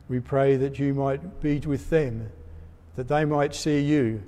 we 0.08 0.20
pray 0.20 0.56
that 0.56 0.78
you 0.78 0.94
might 0.94 1.40
be 1.40 1.58
with 1.60 1.90
them, 1.90 2.30
that 2.96 3.08
they 3.08 3.24
might 3.24 3.54
see 3.54 3.80
you 3.80 4.22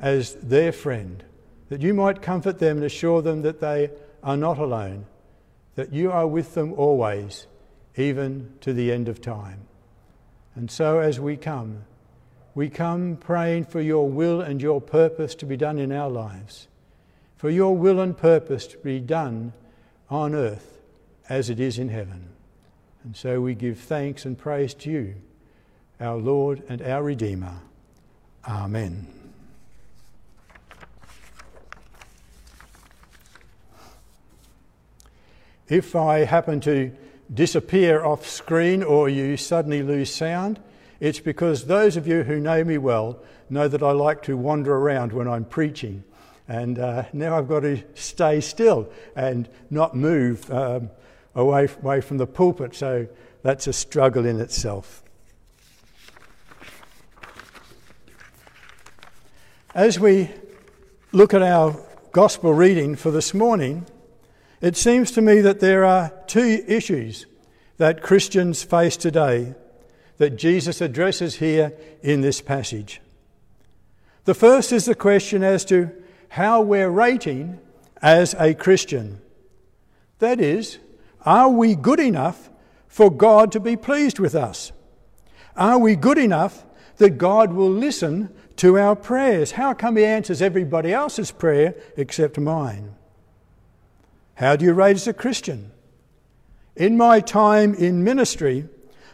as 0.00 0.34
their 0.36 0.72
friend, 0.72 1.22
that 1.68 1.80
you 1.80 1.94
might 1.94 2.22
comfort 2.22 2.58
them 2.58 2.78
and 2.78 2.86
assure 2.86 3.22
them 3.22 3.42
that 3.42 3.60
they 3.60 3.90
are 4.22 4.36
not 4.36 4.58
alone, 4.58 5.06
that 5.74 5.92
you 5.92 6.10
are 6.10 6.26
with 6.26 6.54
them 6.54 6.72
always, 6.74 7.46
even 7.96 8.52
to 8.60 8.72
the 8.72 8.92
end 8.92 9.08
of 9.08 9.20
time. 9.20 9.66
And 10.54 10.70
so, 10.70 10.98
as 10.98 11.18
we 11.18 11.36
come, 11.36 11.84
we 12.54 12.68
come 12.68 13.16
praying 13.16 13.64
for 13.66 13.80
your 13.80 14.08
will 14.08 14.40
and 14.40 14.60
your 14.60 14.80
purpose 14.80 15.34
to 15.36 15.46
be 15.46 15.56
done 15.56 15.78
in 15.78 15.90
our 15.90 16.10
lives, 16.10 16.68
for 17.36 17.48
your 17.48 17.76
will 17.76 18.00
and 18.00 18.16
purpose 18.16 18.66
to 18.68 18.78
be 18.78 19.00
done 19.00 19.54
on 20.10 20.34
earth 20.34 20.80
as 21.28 21.48
it 21.48 21.58
is 21.58 21.78
in 21.78 21.88
heaven. 21.88 22.28
And 23.04 23.16
so 23.16 23.40
we 23.40 23.54
give 23.54 23.78
thanks 23.78 24.26
and 24.26 24.38
praise 24.38 24.74
to 24.74 24.90
you, 24.90 25.14
our 25.98 26.16
Lord 26.16 26.62
and 26.68 26.82
our 26.82 27.02
Redeemer. 27.02 27.54
Amen. 28.46 29.06
If 35.68 35.96
I 35.96 36.24
happen 36.24 36.60
to 36.60 36.92
disappear 37.32 38.04
off 38.04 38.26
screen 38.26 38.82
or 38.82 39.08
you 39.08 39.36
suddenly 39.36 39.82
lose 39.82 40.14
sound, 40.14 40.60
it's 41.00 41.20
because 41.20 41.64
those 41.64 41.96
of 41.96 42.06
you 42.06 42.22
who 42.22 42.38
know 42.38 42.62
me 42.62 42.78
well 42.78 43.18
know 43.50 43.68
that 43.68 43.82
I 43.82 43.92
like 43.92 44.22
to 44.24 44.36
wander 44.36 44.74
around 44.74 45.12
when 45.12 45.28
I'm 45.28 45.44
preaching. 45.44 46.04
And 46.48 46.78
uh, 46.78 47.04
now 47.12 47.36
I've 47.36 47.48
got 47.48 47.60
to 47.60 47.82
stay 47.94 48.40
still 48.40 48.90
and 49.16 49.48
not 49.70 49.96
move 49.96 50.50
um, 50.50 50.90
away, 51.34 51.68
away 51.82 52.00
from 52.00 52.18
the 52.18 52.26
pulpit, 52.26 52.74
so 52.74 53.06
that's 53.42 53.66
a 53.66 53.72
struggle 53.72 54.26
in 54.26 54.40
itself. 54.40 55.02
As 59.74 59.98
we 59.98 60.30
look 61.12 61.32
at 61.32 61.42
our 61.42 61.74
gospel 62.12 62.52
reading 62.52 62.94
for 62.94 63.10
this 63.10 63.32
morning, 63.32 63.86
it 64.62 64.76
seems 64.76 65.10
to 65.10 65.20
me 65.20 65.40
that 65.40 65.60
there 65.60 65.84
are 65.84 66.12
two 66.26 66.64
issues 66.66 67.26
that 67.78 68.02
Christians 68.02 68.62
face 68.62 68.96
today 68.96 69.54
that 70.18 70.36
Jesus 70.36 70.80
addresses 70.80 71.36
here 71.36 71.72
in 72.00 72.20
this 72.20 72.40
passage. 72.40 73.00
The 74.24 74.34
first 74.34 74.70
is 74.70 74.84
the 74.84 74.94
question 74.94 75.42
as 75.42 75.64
to 75.64 75.90
how 76.28 76.62
we're 76.62 76.88
rating 76.88 77.58
as 78.00 78.34
a 78.38 78.54
Christian. 78.54 79.20
That 80.20 80.40
is, 80.40 80.78
are 81.26 81.48
we 81.48 81.74
good 81.74 81.98
enough 81.98 82.48
for 82.86 83.10
God 83.10 83.50
to 83.52 83.60
be 83.60 83.74
pleased 83.76 84.20
with 84.20 84.36
us? 84.36 84.70
Are 85.56 85.78
we 85.78 85.96
good 85.96 86.18
enough 86.18 86.64
that 86.98 87.18
God 87.18 87.52
will 87.52 87.70
listen 87.70 88.32
to 88.56 88.78
our 88.78 88.94
prayers? 88.94 89.52
How 89.52 89.74
come 89.74 89.96
He 89.96 90.04
answers 90.04 90.40
everybody 90.40 90.92
else's 90.92 91.32
prayer 91.32 91.74
except 91.96 92.38
mine? 92.38 92.94
How 94.42 94.56
do 94.56 94.64
you 94.64 94.72
raise 94.72 95.06
a 95.06 95.12
Christian? 95.12 95.70
In 96.74 96.96
my 96.96 97.20
time 97.20 97.74
in 97.74 98.02
ministry, 98.02 98.68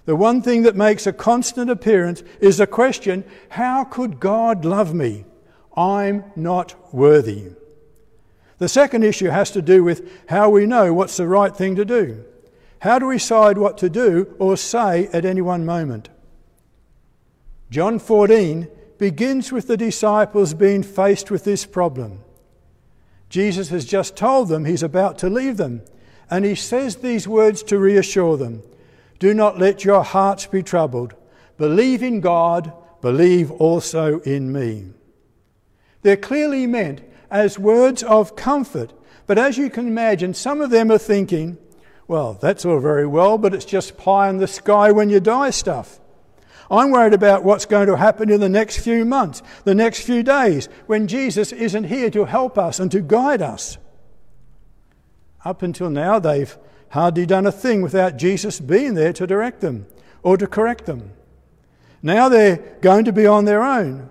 the 0.07 0.17
one 0.17 0.41
thing 0.41 0.63
that 0.63 0.75
makes 0.75 1.07
a 1.07 1.13
constant 1.13 1.69
appearance 1.71 2.23
is 2.41 2.57
the 2.57 2.67
question 2.67 3.25
how 3.51 3.85
could 3.85 4.21
God 4.21 4.65
love 4.65 4.95
me? 4.95 5.27
I'm 5.77 6.25
not 6.35 6.95
worthy. 6.95 7.51
The 8.57 8.71
second 8.71 9.05
issue 9.05 9.29
has 9.29 9.51
to 9.51 9.61
do 9.61 9.85
with 9.85 10.11
how 10.31 10.49
we 10.49 10.65
know 10.65 10.95
what's 10.95 11.19
the 11.19 11.29
right 11.29 11.55
thing 11.55 11.77
to 11.77 11.85
do. 11.85 12.25
How 12.79 12.99
do 12.99 13.09
we 13.09 13.17
decide 13.17 13.59
what 13.59 13.77
to 13.79 13.91
do 13.91 14.35
or 14.39 14.57
say 14.57 15.09
at 15.13 15.27
any 15.27 15.43
one 15.43 15.67
moment? 15.67 16.09
John 17.69 17.99
14 17.99 18.67
begins 18.97 19.53
with 19.53 19.67
the 19.67 19.77
disciples 19.77 20.55
being 20.55 20.83
faced 20.83 21.31
with 21.31 21.45
this 21.45 21.67
problem. 21.67 22.25
Jesus 23.29 23.69
has 23.69 23.85
just 23.85 24.17
told 24.17 24.49
them 24.49 24.65
he's 24.65 24.83
about 24.83 25.19
to 25.19 25.29
leave 25.29 25.57
them, 25.57 25.83
and 26.31 26.45
he 26.45 26.55
says 26.55 26.97
these 26.97 27.29
words 27.29 27.63
to 27.65 27.79
reassure 27.79 28.37
them 28.37 28.63
Do 29.19 29.35
not 29.35 29.59
let 29.59 29.85
your 29.85 30.03
hearts 30.03 30.47
be 30.47 30.63
troubled. 30.63 31.15
Believe 31.57 32.03
in 32.03 32.21
God, 32.21 32.73
believe 33.01 33.51
also 33.51 34.21
in 34.21 34.53
me. 34.53 34.87
They're 36.03 36.17
clearly 36.17 36.67
meant 36.67 37.03
as 37.31 37.59
words 37.59 38.03
of 38.03 38.37
comfort, 38.37 38.93
but 39.27 39.39
as 39.39 39.59
you 39.59 39.69
can 39.69 39.89
imagine, 39.89 40.35
some 40.35 40.61
of 40.61 40.71
them 40.71 40.91
are 40.91 40.99
thinking, 40.99 41.59
well, 42.07 42.35
that's 42.35 42.65
all 42.65 42.81
very 42.81 43.07
well, 43.07 43.37
but 43.37 43.53
it's 43.53 43.67
just 43.67 43.99
pie 43.99 44.31
in 44.31 44.39
the 44.39 44.47
sky 44.47 44.91
when 44.91 45.11
you 45.11 45.21
die 45.21 45.51
stuff. 45.51 46.01
I'm 46.71 46.91
worried 46.91 47.15
about 47.15 47.45
what's 47.45 47.67
going 47.67 47.87
to 47.87 47.97
happen 47.97 48.31
in 48.31 48.41
the 48.41 48.49
next 48.49 48.79
few 48.79 49.05
months, 49.05 49.43
the 49.65 49.75
next 49.75 50.03
few 50.03 50.23
days, 50.23 50.69
when 50.87 51.07
Jesus 51.07 51.53
isn't 51.53 51.85
here 51.85 52.11
to 52.11 52.27
help 52.27 52.59
us 52.59 52.79
and 52.79 52.91
to 52.93 53.01
guide 53.01 53.41
us. 53.41 53.79
Up 55.45 55.63
until 55.63 55.89
now, 55.89 56.19
they've 56.19 56.57
hardly 56.91 57.27
done 57.27 57.47
a 57.47 57.53
thing 57.53 57.81
without 57.81 58.17
Jesus 58.17 58.61
being 58.61 58.95
there 58.95 59.13
to 59.15 59.27
direct 59.27 59.61
them 59.61 59.87
or 60.23 60.37
to 60.37 60.47
correct 60.47 60.87
them. 60.87 61.13
Now 62.03 62.29
they're 62.29 62.57
going 62.81 63.05
to 63.07 63.13
be 63.13 63.27
on 63.27 63.45
their 63.45 63.63
own. 63.63 64.11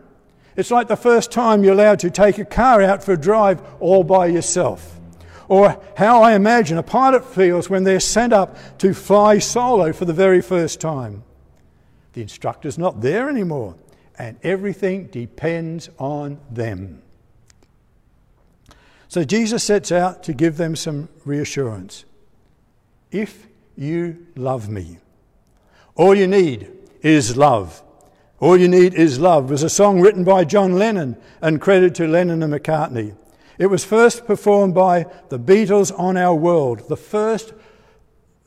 It's 0.56 0.72
like 0.72 0.88
the 0.88 0.96
first 0.96 1.32
time 1.32 1.64
you're 1.64 1.74
allowed 1.74 2.00
to 2.00 2.10
take 2.10 2.40
a 2.40 2.46
car 2.46 2.82
out 2.82 3.04
for 3.04 3.14
a 3.14 3.18
drive 3.18 3.62
all 3.80 4.04
by 4.04 4.26
yourself. 4.28 5.00
Or 5.48 5.82
how 5.96 6.24
I 6.24 6.34
imagine 6.34 6.78
a 6.78 6.84
pilot 6.84 7.24
feels 7.24 7.70
when 7.70 7.84
they're 7.84 8.00
sent 8.00 8.34
up 8.34 8.58
to 8.80 8.94
fly 8.94 9.40
solo 9.40 9.94
for 9.94 10.06
the 10.06 10.14
very 10.14 10.42
first 10.42 10.82
time. 10.82 11.24
The 12.18 12.24
instructor's 12.24 12.80
not 12.80 13.02
there 13.02 13.30
anymore, 13.30 13.76
and 14.18 14.40
everything 14.42 15.06
depends 15.06 15.88
on 16.00 16.40
them. 16.50 17.04
So 19.08 19.24
Jesus 19.24 19.64
sets 19.64 19.92
out 19.92 20.24
to 20.24 20.34
give 20.34 20.58
them 20.58 20.76
some 20.76 21.10
reassurance. 21.26 22.06
If 23.12 23.46
you 23.76 24.26
love 24.36 24.68
me, 24.68 24.98
all 25.94 26.16
you 26.16 26.26
need 26.26 26.72
is 27.04 27.38
love. 27.38 27.84
All 28.40 28.58
you 28.58 28.68
need 28.68 28.96
is 28.96 29.20
love 29.20 29.52
was 29.52 29.62
a 29.62 29.70
song 29.70 30.02
written 30.02 30.24
by 30.24 30.44
John 30.44 30.74
Lennon 30.74 31.18
and 31.40 31.62
credited 31.62 31.94
to 31.98 32.08
Lennon 32.08 32.42
and 32.42 32.52
McCartney. 32.52 33.16
It 33.60 33.68
was 33.68 33.86
first 33.86 34.26
performed 34.26 34.74
by 34.74 35.06
the 35.30 35.38
Beatles 35.38 35.92
on 36.00 36.18
Our 36.18 36.34
World, 36.34 36.90
the 36.90 36.98
first 36.98 37.54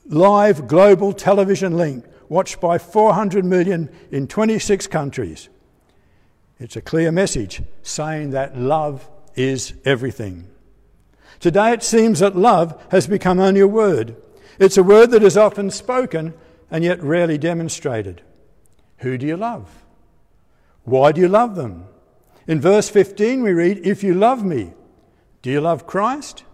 live 0.07 0.67
global 0.67 1.13
television 1.13 1.77
link 1.77 2.03
watched 2.31 2.61
by 2.61 2.77
400 2.77 3.43
million 3.43 3.89
in 4.09 4.25
26 4.25 4.87
countries. 4.87 5.49
It's 6.61 6.77
a 6.77 6.81
clear 6.81 7.11
message 7.11 7.61
saying 7.83 8.29
that 8.29 8.57
love 8.57 9.09
is 9.35 9.73
everything. 9.83 10.47
Today 11.41 11.73
it 11.73 11.83
seems 11.83 12.19
that 12.19 12.37
love 12.37 12.81
has 12.89 13.05
become 13.05 13.41
only 13.41 13.59
a 13.59 13.67
word. 13.67 14.15
It's 14.59 14.77
a 14.77 14.83
word 14.83 15.11
that 15.11 15.23
is 15.23 15.35
often 15.35 15.71
spoken 15.71 16.33
and 16.71 16.85
yet 16.85 17.03
rarely 17.03 17.37
demonstrated. 17.37 18.21
Who 18.99 19.17
do 19.17 19.27
you 19.27 19.35
love? 19.35 19.83
Why 20.85 21.11
do 21.11 21.19
you 21.19 21.27
love 21.27 21.57
them? 21.57 21.83
In 22.47 22.61
verse 22.61 22.87
15 22.87 23.43
we 23.43 23.51
read, 23.51 23.85
If 23.85 24.05
you 24.05 24.13
love 24.13 24.45
me, 24.45 24.71
do 25.41 25.51
you 25.51 25.59
love 25.59 25.85
Christ? 25.85 26.45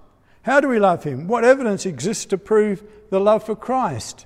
How 0.41 0.59
do 0.59 0.69
we 0.69 0.79
love 0.79 1.03
him? 1.03 1.27
What 1.27 1.43
evidence 1.43 1.85
exists 1.85 2.25
to 2.25 2.37
prove 2.39 2.83
the 3.11 3.19
love 3.19 3.43
for 3.43 3.55
Christ? 3.55 4.25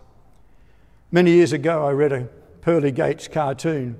Many 1.14 1.32
years 1.32 1.52
ago, 1.52 1.86
I 1.86 1.92
read 1.92 2.14
a 2.14 2.30
Pearly 2.62 2.92
Gates 2.92 3.28
cartoon 3.28 3.98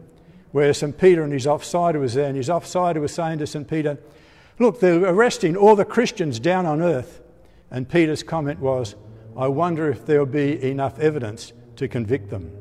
where 0.54 0.74
St. 0.74 0.98
Peter 0.98 1.24
and 1.24 1.34
his 1.34 1.46
offsider 1.46 2.00
was 2.00 2.14
there, 2.14 2.28
and 2.28 2.38
his 2.38 2.48
offsider 2.48 3.02
was 3.02 3.14
saying 3.14 3.40
to 3.40 3.48
St. 3.48 3.68
Peter, 3.68 3.98
Look, 4.60 4.80
they're 4.80 5.04
arresting 5.04 5.58
all 5.58 5.76
the 5.76 5.86
Christians 5.86 6.40
down 6.40 6.66
on 6.66 6.82
earth. 6.82 7.22
And 7.70 7.90
Peter's 7.90 8.24
comment 8.24 8.60
was, 8.60 8.96
I 9.36 9.48
wonder 9.48 9.90
if 9.90 10.06
there'll 10.06 10.26
be 10.26 10.62
enough 10.64 11.00
evidence 11.00 11.52
to 11.78 11.88
convict 11.88 12.30
them. 12.30 12.52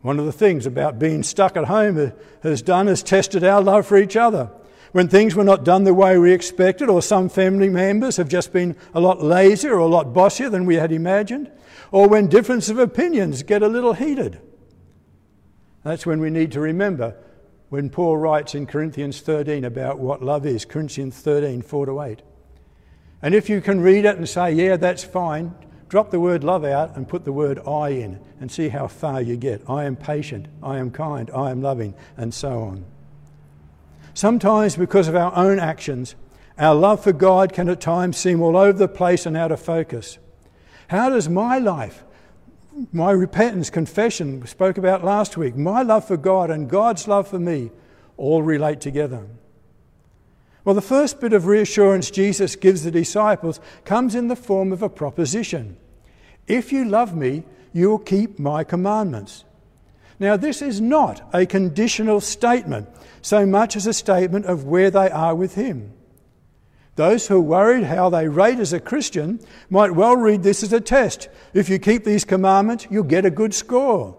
One 0.00 0.18
of 0.18 0.26
the 0.26 0.32
things 0.32 0.66
about 0.66 0.98
being 0.98 1.22
stuck 1.22 1.56
at 1.56 1.64
home 1.64 2.12
has 2.42 2.62
done 2.62 2.88
is 2.88 3.02
tested 3.02 3.42
our 3.42 3.62
love 3.62 3.86
for 3.86 3.96
each 3.96 4.16
other. 4.16 4.50
When 4.94 5.08
things 5.08 5.34
were 5.34 5.42
not 5.42 5.64
done 5.64 5.82
the 5.82 5.92
way 5.92 6.16
we 6.18 6.32
expected, 6.32 6.88
or 6.88 7.02
some 7.02 7.28
family 7.28 7.68
members 7.68 8.16
have 8.16 8.28
just 8.28 8.52
been 8.52 8.76
a 8.94 9.00
lot 9.00 9.20
lazier 9.20 9.72
or 9.74 9.80
a 9.80 9.86
lot 9.86 10.14
bossier 10.14 10.48
than 10.48 10.66
we 10.66 10.76
had 10.76 10.92
imagined, 10.92 11.50
or 11.90 12.08
when 12.08 12.28
difference 12.28 12.68
of 12.68 12.78
opinions 12.78 13.42
get 13.42 13.64
a 13.64 13.66
little 13.66 13.94
heated. 13.94 14.40
That's 15.82 16.06
when 16.06 16.20
we 16.20 16.30
need 16.30 16.52
to 16.52 16.60
remember 16.60 17.16
when 17.70 17.90
Paul 17.90 18.18
writes 18.18 18.54
in 18.54 18.66
Corinthians 18.66 19.20
13 19.20 19.64
about 19.64 19.98
what 19.98 20.22
love 20.22 20.46
is, 20.46 20.64
Corinthians 20.64 21.16
13, 21.18 21.62
4 21.62 21.86
to 21.86 22.00
8. 22.00 22.22
And 23.20 23.34
if 23.34 23.48
you 23.48 23.60
can 23.60 23.80
read 23.80 24.04
it 24.04 24.16
and 24.16 24.28
say, 24.28 24.52
yeah, 24.52 24.76
that's 24.76 25.02
fine, 25.02 25.56
drop 25.88 26.12
the 26.12 26.20
word 26.20 26.44
love 26.44 26.64
out 26.64 26.96
and 26.96 27.08
put 27.08 27.24
the 27.24 27.32
word 27.32 27.58
I 27.66 27.88
in 27.88 28.20
and 28.38 28.48
see 28.48 28.68
how 28.68 28.86
far 28.86 29.20
you 29.20 29.36
get. 29.36 29.68
I 29.68 29.86
am 29.86 29.96
patient, 29.96 30.46
I 30.62 30.78
am 30.78 30.92
kind, 30.92 31.32
I 31.34 31.50
am 31.50 31.62
loving, 31.62 31.96
and 32.16 32.32
so 32.32 32.62
on. 32.62 32.93
Sometimes, 34.14 34.76
because 34.76 35.08
of 35.08 35.16
our 35.16 35.36
own 35.36 35.58
actions, 35.58 36.14
our 36.56 36.74
love 36.74 37.02
for 37.02 37.12
God 37.12 37.52
can 37.52 37.68
at 37.68 37.80
times 37.80 38.16
seem 38.16 38.40
all 38.40 38.56
over 38.56 38.78
the 38.78 38.88
place 38.88 39.26
and 39.26 39.36
out 39.36 39.50
of 39.50 39.60
focus. 39.60 40.18
How 40.88 41.10
does 41.10 41.28
my 41.28 41.58
life, 41.58 42.04
my 42.92 43.10
repentance, 43.10 43.70
confession, 43.70 44.40
we 44.40 44.46
spoke 44.46 44.78
about 44.78 45.04
last 45.04 45.36
week, 45.36 45.56
my 45.56 45.82
love 45.82 46.06
for 46.06 46.16
God 46.16 46.50
and 46.50 46.70
God's 46.70 47.08
love 47.08 47.26
for 47.26 47.40
me 47.40 47.72
all 48.16 48.42
relate 48.42 48.80
together? 48.80 49.26
Well, 50.64 50.76
the 50.76 50.80
first 50.80 51.20
bit 51.20 51.32
of 51.32 51.46
reassurance 51.46 52.10
Jesus 52.10 52.54
gives 52.54 52.84
the 52.84 52.90
disciples 52.92 53.58
comes 53.84 54.14
in 54.14 54.28
the 54.28 54.36
form 54.36 54.72
of 54.72 54.82
a 54.82 54.88
proposition 54.88 55.76
If 56.46 56.72
you 56.72 56.84
love 56.84 57.16
me, 57.16 57.42
you 57.72 57.90
will 57.90 57.98
keep 57.98 58.38
my 58.38 58.64
commandments. 58.64 59.44
Now, 60.18 60.36
this 60.36 60.62
is 60.62 60.80
not 60.80 61.28
a 61.34 61.46
conditional 61.46 62.20
statement 62.20 62.88
so 63.22 63.46
much 63.46 63.76
as 63.76 63.86
a 63.86 63.92
statement 63.92 64.46
of 64.46 64.64
where 64.64 64.90
they 64.90 65.10
are 65.10 65.34
with 65.34 65.54
Him. 65.54 65.92
Those 66.96 67.26
who 67.26 67.36
are 67.36 67.40
worried 67.40 67.84
how 67.84 68.10
they 68.10 68.28
rate 68.28 68.60
as 68.60 68.72
a 68.72 68.78
Christian 68.78 69.40
might 69.68 69.94
well 69.94 70.16
read 70.16 70.42
this 70.42 70.62
as 70.62 70.72
a 70.72 70.80
test. 70.80 71.28
If 71.52 71.68
you 71.68 71.78
keep 71.78 72.04
these 72.04 72.24
commandments, 72.24 72.86
you'll 72.88 73.02
get 73.04 73.24
a 73.24 73.30
good 73.30 73.52
score. 73.52 74.16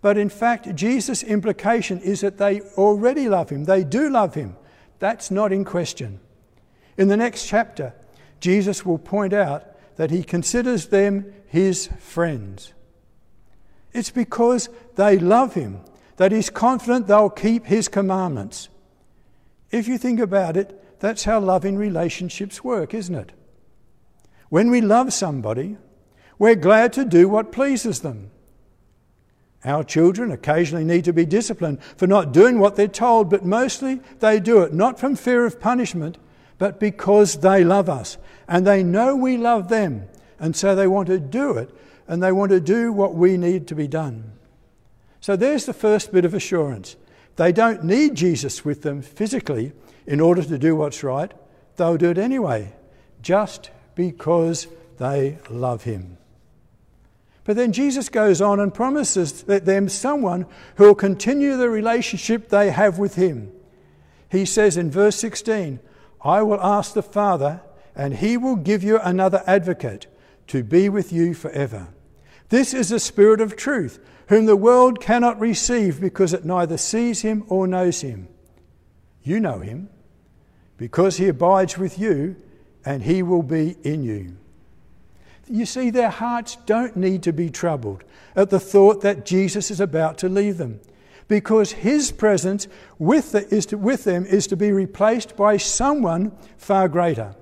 But 0.00 0.16
in 0.16 0.30
fact, 0.30 0.74
Jesus' 0.74 1.22
implication 1.22 2.00
is 2.00 2.22
that 2.22 2.38
they 2.38 2.62
already 2.78 3.28
love 3.28 3.50
Him, 3.50 3.64
they 3.64 3.84
do 3.84 4.08
love 4.08 4.34
Him. 4.34 4.56
That's 4.98 5.30
not 5.30 5.52
in 5.52 5.64
question. 5.64 6.20
In 6.96 7.08
the 7.08 7.16
next 7.16 7.46
chapter, 7.46 7.94
Jesus 8.40 8.84
will 8.84 8.98
point 8.98 9.32
out 9.32 9.64
that 9.96 10.10
he 10.10 10.22
considers 10.22 10.86
them 10.88 11.32
his 11.46 11.88
friends. 11.98 12.72
It's 13.92 14.10
because 14.10 14.68
they 14.96 15.18
love 15.18 15.54
him 15.54 15.80
that 16.16 16.32
he's 16.32 16.50
confident 16.50 17.06
they'll 17.06 17.30
keep 17.30 17.66
his 17.66 17.88
commandments. 17.88 18.68
If 19.70 19.88
you 19.88 19.98
think 19.98 20.20
about 20.20 20.56
it, 20.56 21.00
that's 21.00 21.24
how 21.24 21.40
loving 21.40 21.76
relationships 21.76 22.62
work, 22.62 22.92
isn't 22.92 23.14
it? 23.14 23.32
When 24.50 24.70
we 24.70 24.80
love 24.80 25.12
somebody, 25.12 25.78
we're 26.38 26.56
glad 26.56 26.92
to 26.94 27.04
do 27.04 27.28
what 27.28 27.52
pleases 27.52 28.00
them. 28.00 28.30
Our 29.64 29.84
children 29.84 30.30
occasionally 30.30 30.84
need 30.84 31.04
to 31.04 31.12
be 31.12 31.26
disciplined 31.26 31.82
for 31.82 32.06
not 32.06 32.32
doing 32.32 32.58
what 32.58 32.76
they're 32.76 32.88
told, 32.88 33.28
but 33.28 33.44
mostly 33.44 34.00
they 34.20 34.40
do 34.40 34.62
it 34.62 34.72
not 34.72 34.98
from 34.98 35.16
fear 35.16 35.44
of 35.44 35.60
punishment, 35.60 36.18
but 36.58 36.80
because 36.80 37.36
they 37.36 37.64
love 37.64 37.88
us 37.88 38.18
and 38.48 38.66
they 38.66 38.82
know 38.82 39.14
we 39.14 39.36
love 39.36 39.68
them. 39.68 40.08
And 40.38 40.56
so 40.56 40.74
they 40.74 40.86
want 40.86 41.08
to 41.08 41.18
do 41.18 41.52
it 41.52 41.70
and 42.10 42.20
they 42.20 42.32
want 42.32 42.50
to 42.50 42.60
do 42.60 42.92
what 42.92 43.14
we 43.14 43.36
need 43.36 43.68
to 43.68 43.74
be 43.76 43.86
done. 43.86 44.32
So 45.20 45.36
there's 45.36 45.64
the 45.64 45.72
first 45.72 46.12
bit 46.12 46.24
of 46.24 46.34
assurance. 46.34 46.96
They 47.36 47.52
don't 47.52 47.84
need 47.84 48.16
Jesus 48.16 48.64
with 48.64 48.82
them 48.82 49.00
physically 49.00 49.72
in 50.08 50.20
order 50.20 50.42
to 50.42 50.58
do 50.58 50.74
what's 50.74 51.04
right, 51.04 51.32
they'll 51.76 51.96
do 51.96 52.10
it 52.10 52.18
anyway, 52.18 52.72
just 53.22 53.70
because 53.94 54.66
they 54.98 55.38
love 55.48 55.84
him. 55.84 56.18
But 57.44 57.54
then 57.54 57.72
Jesus 57.72 58.08
goes 58.08 58.40
on 58.40 58.58
and 58.58 58.74
promises 58.74 59.44
them 59.44 59.88
someone 59.88 60.46
who 60.74 60.86
will 60.86 60.96
continue 60.96 61.56
the 61.56 61.70
relationship 61.70 62.48
they 62.48 62.70
have 62.70 62.98
with 62.98 63.14
him. 63.14 63.52
He 64.28 64.44
says 64.44 64.76
in 64.76 64.90
verse 64.90 65.14
16, 65.14 65.78
I 66.24 66.42
will 66.42 66.60
ask 66.60 66.92
the 66.92 67.04
Father, 67.04 67.60
and 67.94 68.16
he 68.16 68.36
will 68.36 68.56
give 68.56 68.82
you 68.82 68.98
another 68.98 69.44
advocate 69.46 70.08
to 70.48 70.64
be 70.64 70.88
with 70.88 71.12
you 71.12 71.34
forever. 71.34 71.86
This 72.50 72.74
is 72.74 72.90
the 72.90 73.00
Spirit 73.00 73.40
of 73.40 73.56
truth, 73.56 74.00
whom 74.28 74.46
the 74.46 74.56
world 74.56 75.00
cannot 75.00 75.40
receive 75.40 76.00
because 76.00 76.34
it 76.34 76.44
neither 76.44 76.76
sees 76.76 77.22
him 77.22 77.44
or 77.48 77.66
knows 77.66 78.00
him. 78.00 78.28
You 79.22 79.40
know 79.40 79.60
him, 79.60 79.88
because 80.76 81.16
he 81.16 81.28
abides 81.28 81.78
with 81.78 81.98
you, 81.98 82.36
and 82.84 83.02
he 83.02 83.22
will 83.22 83.42
be 83.42 83.76
in 83.82 84.02
you. 84.02 84.36
You 85.48 85.66
see, 85.66 85.90
their 85.90 86.10
hearts 86.10 86.56
don't 86.66 86.96
need 86.96 87.22
to 87.24 87.32
be 87.32 87.50
troubled 87.50 88.04
at 88.34 88.50
the 88.50 88.60
thought 88.60 89.00
that 89.02 89.26
Jesus 89.26 89.70
is 89.70 89.80
about 89.80 90.18
to 90.18 90.28
leave 90.28 90.58
them, 90.58 90.80
because 91.28 91.72
his 91.72 92.10
presence 92.10 92.66
with, 92.98 93.32
the, 93.32 93.62
to, 93.62 93.78
with 93.78 94.04
them 94.04 94.26
is 94.26 94.46
to 94.48 94.56
be 94.56 94.72
replaced 94.72 95.36
by 95.36 95.56
someone 95.56 96.32
far 96.56 96.88
greater. 96.88 97.36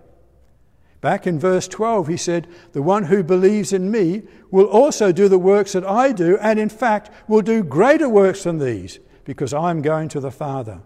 Back 1.00 1.26
in 1.26 1.38
verse 1.38 1.68
12, 1.68 2.08
he 2.08 2.16
said, 2.16 2.48
The 2.72 2.82
one 2.82 3.04
who 3.04 3.22
believes 3.22 3.72
in 3.72 3.90
me 3.90 4.22
will 4.50 4.66
also 4.66 5.12
do 5.12 5.28
the 5.28 5.38
works 5.38 5.72
that 5.72 5.86
I 5.86 6.12
do, 6.12 6.36
and 6.38 6.58
in 6.58 6.68
fact 6.68 7.10
will 7.28 7.42
do 7.42 7.62
greater 7.62 8.08
works 8.08 8.42
than 8.44 8.58
these, 8.58 8.98
because 9.24 9.54
I'm 9.54 9.80
going 9.80 10.08
to 10.08 10.20
the 10.20 10.32
Father. 10.32 10.80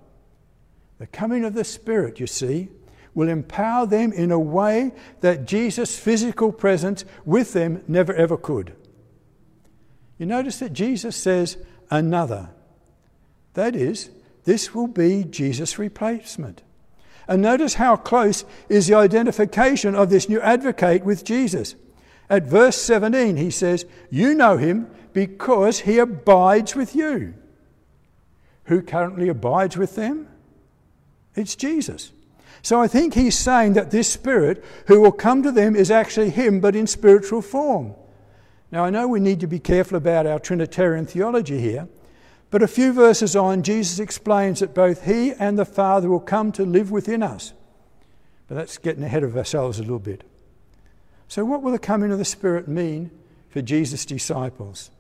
The 0.98 1.06
coming 1.06 1.44
of 1.44 1.54
the 1.54 1.64
Spirit, 1.64 2.20
you 2.20 2.26
see, 2.26 2.68
will 3.14 3.28
empower 3.28 3.86
them 3.86 4.12
in 4.12 4.30
a 4.30 4.38
way 4.38 4.92
that 5.20 5.46
Jesus' 5.46 5.98
physical 5.98 6.52
presence 6.52 7.04
with 7.24 7.52
them 7.52 7.82
never 7.88 8.14
ever 8.14 8.36
could. 8.36 8.74
You 10.18 10.26
notice 10.26 10.58
that 10.58 10.72
Jesus 10.72 11.16
says, 11.16 11.56
another. 11.90 12.50
That 13.54 13.74
is, 13.74 14.10
this 14.44 14.74
will 14.74 14.86
be 14.86 15.24
Jesus' 15.24 15.78
replacement. 15.78 16.62
And 17.28 17.40
notice 17.40 17.74
how 17.74 17.96
close 17.96 18.44
is 18.68 18.86
the 18.86 18.94
identification 18.94 19.94
of 19.94 20.10
this 20.10 20.28
new 20.28 20.40
advocate 20.40 21.04
with 21.04 21.24
Jesus. 21.24 21.76
At 22.28 22.44
verse 22.44 22.76
17, 22.80 23.36
he 23.36 23.50
says, 23.50 23.84
You 24.10 24.34
know 24.34 24.56
him 24.56 24.90
because 25.12 25.80
he 25.80 25.98
abides 25.98 26.74
with 26.74 26.94
you. 26.96 27.34
Who 28.64 28.82
currently 28.82 29.28
abides 29.28 29.76
with 29.76 29.96
them? 29.96 30.28
It's 31.34 31.56
Jesus. 31.56 32.12
So 32.62 32.80
I 32.80 32.86
think 32.86 33.14
he's 33.14 33.36
saying 33.36 33.72
that 33.74 33.90
this 33.90 34.10
Spirit 34.10 34.64
who 34.86 35.00
will 35.00 35.12
come 35.12 35.42
to 35.42 35.50
them 35.50 35.74
is 35.74 35.90
actually 35.90 36.30
him, 36.30 36.60
but 36.60 36.76
in 36.76 36.86
spiritual 36.86 37.42
form. 37.42 37.94
Now 38.70 38.84
I 38.84 38.90
know 38.90 39.08
we 39.08 39.20
need 39.20 39.40
to 39.40 39.46
be 39.46 39.58
careful 39.58 39.96
about 39.96 40.26
our 40.26 40.38
Trinitarian 40.38 41.06
theology 41.06 41.60
here, 41.60 41.88
but 42.52 42.62
a 42.62 42.68
few 42.68 42.92
verses 42.92 43.34
on, 43.34 43.62
Jesus 43.62 43.98
explains 43.98 44.60
that 44.60 44.74
both 44.74 45.06
he 45.06 45.32
and 45.32 45.58
the 45.58 45.64
Father 45.64 46.10
will 46.10 46.20
come 46.20 46.52
to 46.52 46.66
live 46.66 46.90
within 46.90 47.22
us. 47.22 47.54
But 48.46 48.56
that's 48.56 48.76
getting 48.76 49.02
ahead 49.02 49.24
of 49.24 49.38
ourselves 49.38 49.78
a 49.78 49.82
little 49.82 49.98
bit. 49.98 50.22
So, 51.28 51.46
what 51.46 51.62
will 51.62 51.72
the 51.72 51.78
coming 51.78 52.12
of 52.12 52.18
the 52.18 52.26
Spirit 52.26 52.68
mean 52.68 53.10
for 53.48 53.62
Jesus' 53.62 54.04
disciples? 54.04 54.90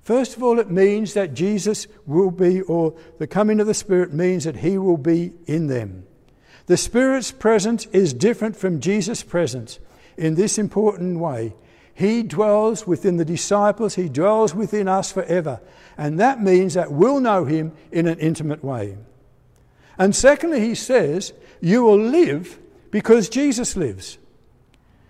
First 0.00 0.36
of 0.36 0.44
all, 0.44 0.60
it 0.60 0.70
means 0.70 1.12
that 1.14 1.34
Jesus 1.34 1.88
will 2.06 2.30
be, 2.30 2.62
or 2.62 2.94
the 3.18 3.26
coming 3.26 3.58
of 3.58 3.66
the 3.66 3.74
Spirit 3.74 4.12
means 4.12 4.44
that 4.44 4.58
He 4.58 4.78
will 4.78 4.96
be 4.96 5.32
in 5.46 5.66
them. 5.66 6.06
The 6.66 6.76
Spirit's 6.76 7.32
presence 7.32 7.86
is 7.86 8.14
different 8.14 8.56
from 8.56 8.80
Jesus' 8.80 9.24
presence 9.24 9.80
in 10.16 10.36
this 10.36 10.56
important 10.56 11.18
way. 11.18 11.52
He 12.00 12.22
dwells 12.22 12.86
within 12.86 13.18
the 13.18 13.26
disciples, 13.26 13.94
He 13.94 14.08
dwells 14.08 14.54
within 14.54 14.88
us 14.88 15.12
forever. 15.12 15.60
And 15.98 16.18
that 16.18 16.42
means 16.42 16.72
that 16.72 16.90
we'll 16.90 17.20
know 17.20 17.44
Him 17.44 17.72
in 17.92 18.06
an 18.06 18.18
intimate 18.18 18.64
way. 18.64 18.96
And 19.98 20.16
secondly, 20.16 20.60
He 20.60 20.74
says, 20.74 21.34
You 21.60 21.82
will 21.82 21.98
live 21.98 22.58
because 22.90 23.28
Jesus 23.28 23.76
lives. 23.76 24.16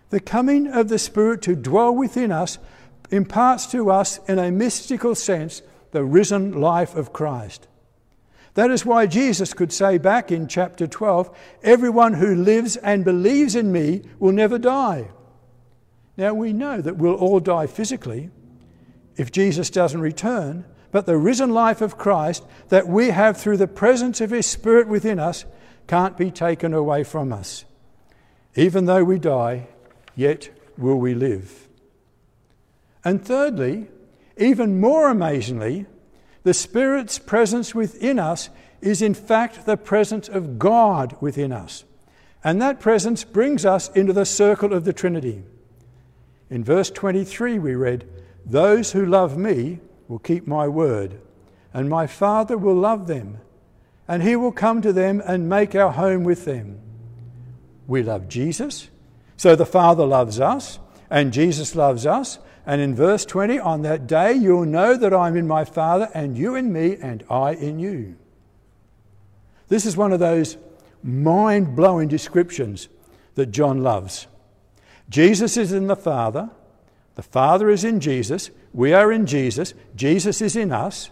The 0.09 0.18
coming 0.18 0.66
of 0.66 0.88
the 0.88 0.98
Spirit 0.98 1.42
to 1.42 1.55
dwell 1.55 1.94
within 1.94 2.33
us 2.33 2.59
imparts 3.12 3.66
to 3.68 3.88
us, 3.92 4.18
in 4.26 4.40
a 4.40 4.50
mystical 4.50 5.14
sense, 5.14 5.62
the 5.92 6.03
risen 6.03 6.61
life 6.61 6.96
of 6.96 7.12
Christ. 7.12 7.68
That 8.55 8.72
is 8.72 8.85
why 8.85 9.07
Jesus 9.07 9.55
could 9.55 9.72
say 9.72 9.96
back 9.96 10.33
in 10.33 10.48
chapter 10.48 10.88
12, 10.88 11.38
Everyone 11.62 12.14
who 12.14 12.35
lives 12.35 12.74
and 12.74 13.05
believes 13.05 13.55
in 13.55 13.70
me 13.70 14.03
will 14.18 14.33
never 14.33 14.59
die. 14.59 15.11
Now 16.21 16.35
we 16.35 16.53
know 16.53 16.83
that 16.83 16.99
we'll 16.99 17.15
all 17.15 17.41
die 17.41 17.67
physically 17.67 18.29
if 19.17 19.33
Jesus 19.33 19.71
doesn't 19.71 20.03
return, 20.03 20.67
but 20.91 21.07
the 21.07 21.17
risen 21.17 21.49
life 21.49 21.81
of 21.81 21.97
Christ 21.97 22.45
that 22.69 22.87
we 22.87 23.09
have 23.09 23.39
through 23.39 23.57
the 23.57 23.67
presence 23.67 24.21
of 24.21 24.29
His 24.29 24.45
Spirit 24.45 24.87
within 24.87 25.19
us 25.19 25.47
can't 25.87 26.19
be 26.19 26.31
taken 26.31 26.75
away 26.75 27.05
from 27.05 27.33
us. 27.33 27.65
Even 28.55 28.85
though 28.85 29.03
we 29.03 29.19
die, 29.19 29.69
yet 30.15 30.51
will 30.77 30.99
we 30.99 31.15
live. 31.15 31.67
And 33.03 33.25
thirdly, 33.25 33.89
even 34.37 34.79
more 34.79 35.09
amazingly, 35.09 35.87
the 36.43 36.53
Spirit's 36.53 37.19
presence 37.19 37.75
within 37.75 38.19
us 38.19 38.51
is 38.83 39.01
in 39.01 39.15
fact 39.15 39.65
the 39.65 39.79
presence 39.79 40.29
of 40.29 40.59
God 40.59 41.17
within 41.19 41.51
us. 41.51 41.85
And 42.45 42.61
that 42.61 42.79
presence 42.79 43.25
brings 43.25 43.65
us 43.65 43.89
into 43.93 44.13
the 44.13 44.27
circle 44.27 44.75
of 44.75 44.85
the 44.85 44.93
Trinity. 44.93 45.45
In 46.51 46.65
verse 46.65 46.91
23, 46.91 47.61
we 47.61 47.75
read, 47.77 48.09
Those 48.45 48.93
who 48.93 49.07
love 49.07 49.39
me 49.39 49.79
will 50.09 50.19
keep 50.19 50.47
my 50.47 50.67
word, 50.67 51.21
and 51.73 51.89
my 51.89 52.09
Father 52.09 52.59
will 52.59 52.75
love 52.75 53.07
them, 53.07 53.39
and 54.09 54.25
he 54.25 54.35
will 54.35 54.51
come 54.51 54.83
to 54.83 54.93
them 54.93 55.23
and 55.25 55.49
make 55.49 55.77
our 55.77 55.93
home 55.93 56.25
with 56.25 56.45
them. 56.45 56.81
We 57.87 58.03
love 58.03 58.29
Jesus, 58.29 58.91
so 59.37 59.55
the 59.55 59.65
Father 59.65 60.05
loves 60.05 60.41
us, 60.41 60.81
and 61.09 61.33
Jesus 61.33 61.77
loves 61.77 62.05
us, 62.05 62.41
and 62.67 62.81
in 62.81 62.97
verse 62.97 63.25
20, 63.25 63.61
on 63.61 63.83
that 63.83 64.09
day 64.09 64.33
you'll 64.33 64.67
know 64.67 64.97
that 64.97 65.15
I'm 65.15 65.37
in 65.37 65.47
my 65.47 65.65
Father, 65.65 66.09
and 66.13 66.37
you 66.37 66.57
in 66.57 66.73
me, 66.73 66.97
and 67.01 67.25
I 67.31 67.53
in 67.53 67.79
you. 67.79 68.17
This 69.69 69.87
is 69.87 69.97
one 69.97 70.13
of 70.13 70.19
those 70.19 70.57
mind 71.03 71.77
blowing 71.77 72.09
descriptions 72.09 72.89
that 73.37 73.47
John 73.47 73.83
loves. 73.83 74.27
Jesus 75.11 75.57
is 75.59 75.73
in 75.73 75.87
the 75.87 75.96
Father, 75.96 76.49
the 77.16 77.23
Father 77.23 77.68
is 77.68 77.85
in 77.85 78.01
Jesus, 78.01 78.51
we 78.73 78.94
are 78.94 79.12
in 79.12 79.27
Jesus, 79.27 79.75
Jesus 79.94 80.40
is 80.40 80.57
in 80.57 80.73
us. 80.73 81.11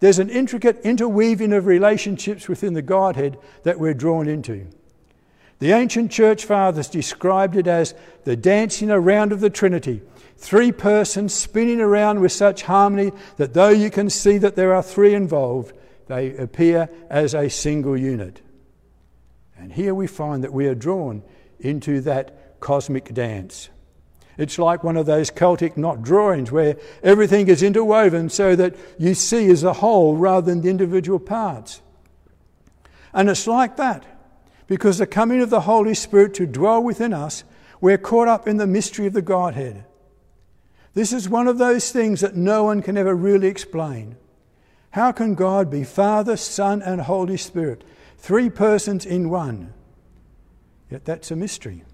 There's 0.00 0.18
an 0.18 0.30
intricate 0.30 0.80
interweaving 0.84 1.52
of 1.52 1.66
relationships 1.66 2.48
within 2.48 2.72
the 2.72 2.82
Godhead 2.82 3.36
that 3.64 3.78
we're 3.78 3.94
drawn 3.94 4.28
into. 4.28 4.66
The 5.58 5.72
ancient 5.72 6.10
church 6.10 6.44
fathers 6.44 6.88
described 6.88 7.56
it 7.56 7.66
as 7.66 7.94
the 8.24 8.36
dancing 8.36 8.90
around 8.90 9.32
of 9.32 9.40
the 9.40 9.50
Trinity 9.50 10.00
Three 10.36 10.72
persons 10.72 11.32
spinning 11.32 11.80
around 11.80 12.20
with 12.20 12.32
such 12.32 12.62
harmony 12.62 13.12
that 13.36 13.54
though 13.54 13.70
you 13.70 13.90
can 13.90 14.10
see 14.10 14.38
that 14.38 14.56
there 14.56 14.74
are 14.74 14.82
three 14.82 15.14
involved, 15.14 15.74
they 16.06 16.36
appear 16.36 16.90
as 17.08 17.34
a 17.34 17.48
single 17.48 17.96
unit. 17.96 18.42
And 19.56 19.72
here 19.72 19.94
we 19.94 20.06
find 20.06 20.44
that 20.44 20.52
we 20.52 20.66
are 20.66 20.74
drawn 20.74 21.22
into 21.60 22.00
that 22.02 22.43
cosmic 22.64 23.14
dance. 23.14 23.68
It's 24.36 24.58
like 24.58 24.82
one 24.82 24.96
of 24.96 25.06
those 25.06 25.30
Celtic 25.30 25.76
knot 25.76 26.02
drawings 26.02 26.50
where 26.50 26.76
everything 27.02 27.46
is 27.46 27.62
interwoven 27.62 28.28
so 28.28 28.56
that 28.56 28.74
you 28.98 29.14
see 29.14 29.48
as 29.50 29.62
a 29.62 29.74
whole 29.74 30.16
rather 30.16 30.50
than 30.50 30.62
the 30.62 30.70
individual 30.70 31.20
parts. 31.20 31.82
And 33.12 33.30
it's 33.30 33.46
like 33.46 33.76
that 33.76 34.04
because 34.66 34.98
the 34.98 35.06
coming 35.06 35.40
of 35.40 35.50
the 35.50 35.60
Holy 35.60 35.94
Spirit 35.94 36.34
to 36.34 36.46
dwell 36.46 36.82
within 36.82 37.12
us, 37.12 37.44
we're 37.80 37.98
caught 37.98 38.28
up 38.28 38.48
in 38.48 38.56
the 38.56 38.66
mystery 38.66 39.06
of 39.06 39.12
the 39.12 39.22
Godhead. 39.22 39.84
This 40.94 41.12
is 41.12 41.28
one 41.28 41.46
of 41.46 41.58
those 41.58 41.92
things 41.92 42.20
that 42.22 42.34
no 42.34 42.64
one 42.64 42.82
can 42.82 42.96
ever 42.96 43.14
really 43.14 43.48
explain. 43.48 44.16
How 44.90 45.12
can 45.12 45.34
God 45.34 45.70
be 45.70 45.84
Father, 45.84 46.36
Son, 46.36 46.80
and 46.80 47.02
Holy 47.02 47.36
Spirit, 47.36 47.84
three 48.16 48.48
persons 48.48 49.04
in 49.04 49.28
one? 49.28 49.74
Yet 50.90 51.04
that's 51.04 51.30
a 51.30 51.36
mystery. 51.36 51.84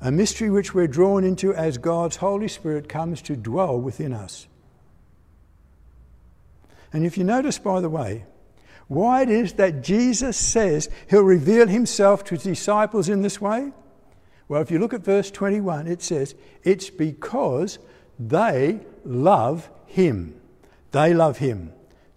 A 0.00 0.12
mystery 0.12 0.48
which 0.50 0.74
we're 0.74 0.86
drawn 0.86 1.24
into 1.24 1.54
as 1.54 1.78
God's 1.78 2.16
Holy 2.16 2.48
Spirit 2.48 2.88
comes 2.88 3.20
to 3.22 3.36
dwell 3.36 3.80
within 3.80 4.12
us. 4.12 4.46
And 6.92 7.04
if 7.04 7.18
you 7.18 7.24
notice, 7.24 7.58
by 7.58 7.80
the 7.80 7.88
way, 7.88 8.24
why 8.86 9.22
it 9.22 9.28
is 9.28 9.54
that 9.54 9.82
Jesus 9.82 10.36
says 10.36 10.88
he'll 11.10 11.22
reveal 11.22 11.66
himself 11.66 12.24
to 12.24 12.34
his 12.34 12.44
disciples 12.44 13.08
in 13.08 13.22
this 13.22 13.40
way? 13.40 13.72
Well, 14.48 14.62
if 14.62 14.70
you 14.70 14.78
look 14.78 14.94
at 14.94 15.04
verse 15.04 15.30
21, 15.30 15.86
it 15.86 16.00
says, 16.00 16.34
It's 16.62 16.88
because 16.88 17.78
they 18.18 18.80
love 19.04 19.70
him. 19.86 20.40
They 20.92 21.12
love 21.12 21.38
him. 21.38 21.72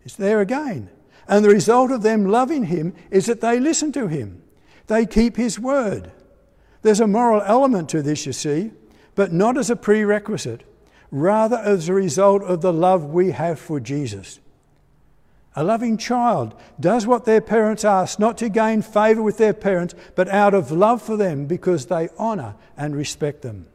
It's 0.05 0.15
there 0.15 0.39
again. 0.39 0.89
And 1.27 1.43
the 1.43 1.49
result 1.49 1.91
of 1.91 2.03
them 2.03 2.25
loving 2.25 2.65
him 2.65 2.93
is 3.09 3.25
that 3.25 3.41
they 3.41 3.59
listen 3.59 3.91
to 3.93 4.07
him. 4.07 4.41
They 4.87 5.05
keep 5.05 5.35
his 5.35 5.59
word. 5.59 6.11
There's 6.81 6.99
a 6.99 7.07
moral 7.07 7.41
element 7.41 7.89
to 7.89 8.01
this, 8.01 8.25
you 8.25 8.33
see, 8.33 8.71
but 9.15 9.31
not 9.31 9.57
as 9.57 9.69
a 9.69 9.75
prerequisite, 9.75 10.63
rather 11.11 11.57
as 11.57 11.89
a 11.89 11.93
result 11.93 12.43
of 12.43 12.61
the 12.61 12.73
love 12.73 13.05
we 13.05 13.31
have 13.31 13.59
for 13.59 13.79
Jesus. 13.79 14.39
A 15.55 15.63
loving 15.63 15.97
child 15.97 16.55
does 16.79 17.05
what 17.05 17.25
their 17.25 17.41
parents 17.41 17.83
ask, 17.83 18.17
not 18.17 18.37
to 18.37 18.47
gain 18.47 18.81
favour 18.81 19.21
with 19.21 19.37
their 19.37 19.53
parents, 19.53 19.93
but 20.15 20.29
out 20.29 20.53
of 20.53 20.71
love 20.71 21.01
for 21.01 21.17
them 21.17 21.45
because 21.45 21.87
they 21.87 22.07
honour 22.17 22.55
and 22.77 22.95
respect 22.95 23.41
them. 23.41 23.67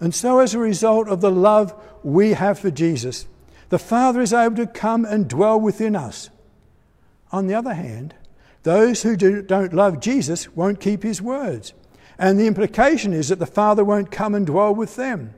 And 0.00 0.14
so, 0.14 0.40
as 0.40 0.52
a 0.52 0.58
result 0.58 1.08
of 1.08 1.22
the 1.22 1.30
love 1.30 1.72
we 2.02 2.32
have 2.32 2.58
for 2.58 2.70
Jesus, 2.70 3.26
the 3.70 3.78
Father 3.78 4.20
is 4.20 4.34
able 4.34 4.56
to 4.56 4.66
come 4.66 5.06
and 5.06 5.28
dwell 5.28 5.58
within 5.58 5.96
us. 5.96 6.28
On 7.32 7.46
the 7.46 7.54
other 7.54 7.72
hand, 7.72 8.14
those 8.64 9.02
who 9.02 9.16
do, 9.16 9.46
not 9.48 9.72
love 9.72 10.00
Jesus 10.00 10.48
won't 10.56 10.80
keep 10.80 11.02
his 11.02 11.22
words. 11.22 11.74
And 12.18 12.38
the 12.38 12.46
implication 12.46 13.12
is 13.12 13.28
that 13.28 13.38
the 13.38 13.46
Father 13.46 13.84
won't 13.84 14.10
come 14.10 14.34
and 14.34 14.46
dwell 14.46 14.74
with 14.74 14.96
them. 14.96 15.34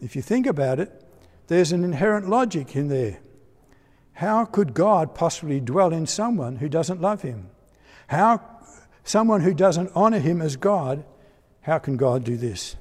If 0.00 0.16
you 0.16 0.22
think 0.22 0.46
about 0.46 0.80
it, 0.80 1.04
there's 1.46 1.72
an 1.72 1.84
inherent 1.84 2.28
logic 2.28 2.74
in 2.74 2.88
there. 2.88 3.18
How 4.14 4.46
could 4.46 4.72
God 4.72 5.14
possibly 5.14 5.60
dwell 5.60 5.92
in 5.92 6.06
someone 6.06 6.56
who 6.56 6.68
doesn't 6.68 7.02
love 7.02 7.22
him? 7.22 7.50
How 8.06 8.40
someone 9.04 9.42
who 9.42 9.52
doesn't 9.52 9.92
honor 9.94 10.18
him 10.18 10.40
as 10.40 10.56
God, 10.56 11.04
how 11.62 11.78
can 11.78 11.96
God 11.96 12.24
do 12.24 12.36
this? 12.36 12.76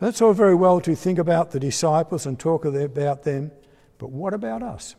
That's 0.00 0.22
all 0.22 0.32
very 0.32 0.54
well 0.54 0.80
to 0.80 0.94
think 0.94 1.18
about 1.18 1.50
the 1.50 1.60
disciples 1.60 2.24
and 2.24 2.38
talk 2.38 2.64
about 2.64 3.24
them, 3.24 3.50
but 3.98 4.10
what 4.10 4.32
about 4.32 4.62
us? 4.62 4.96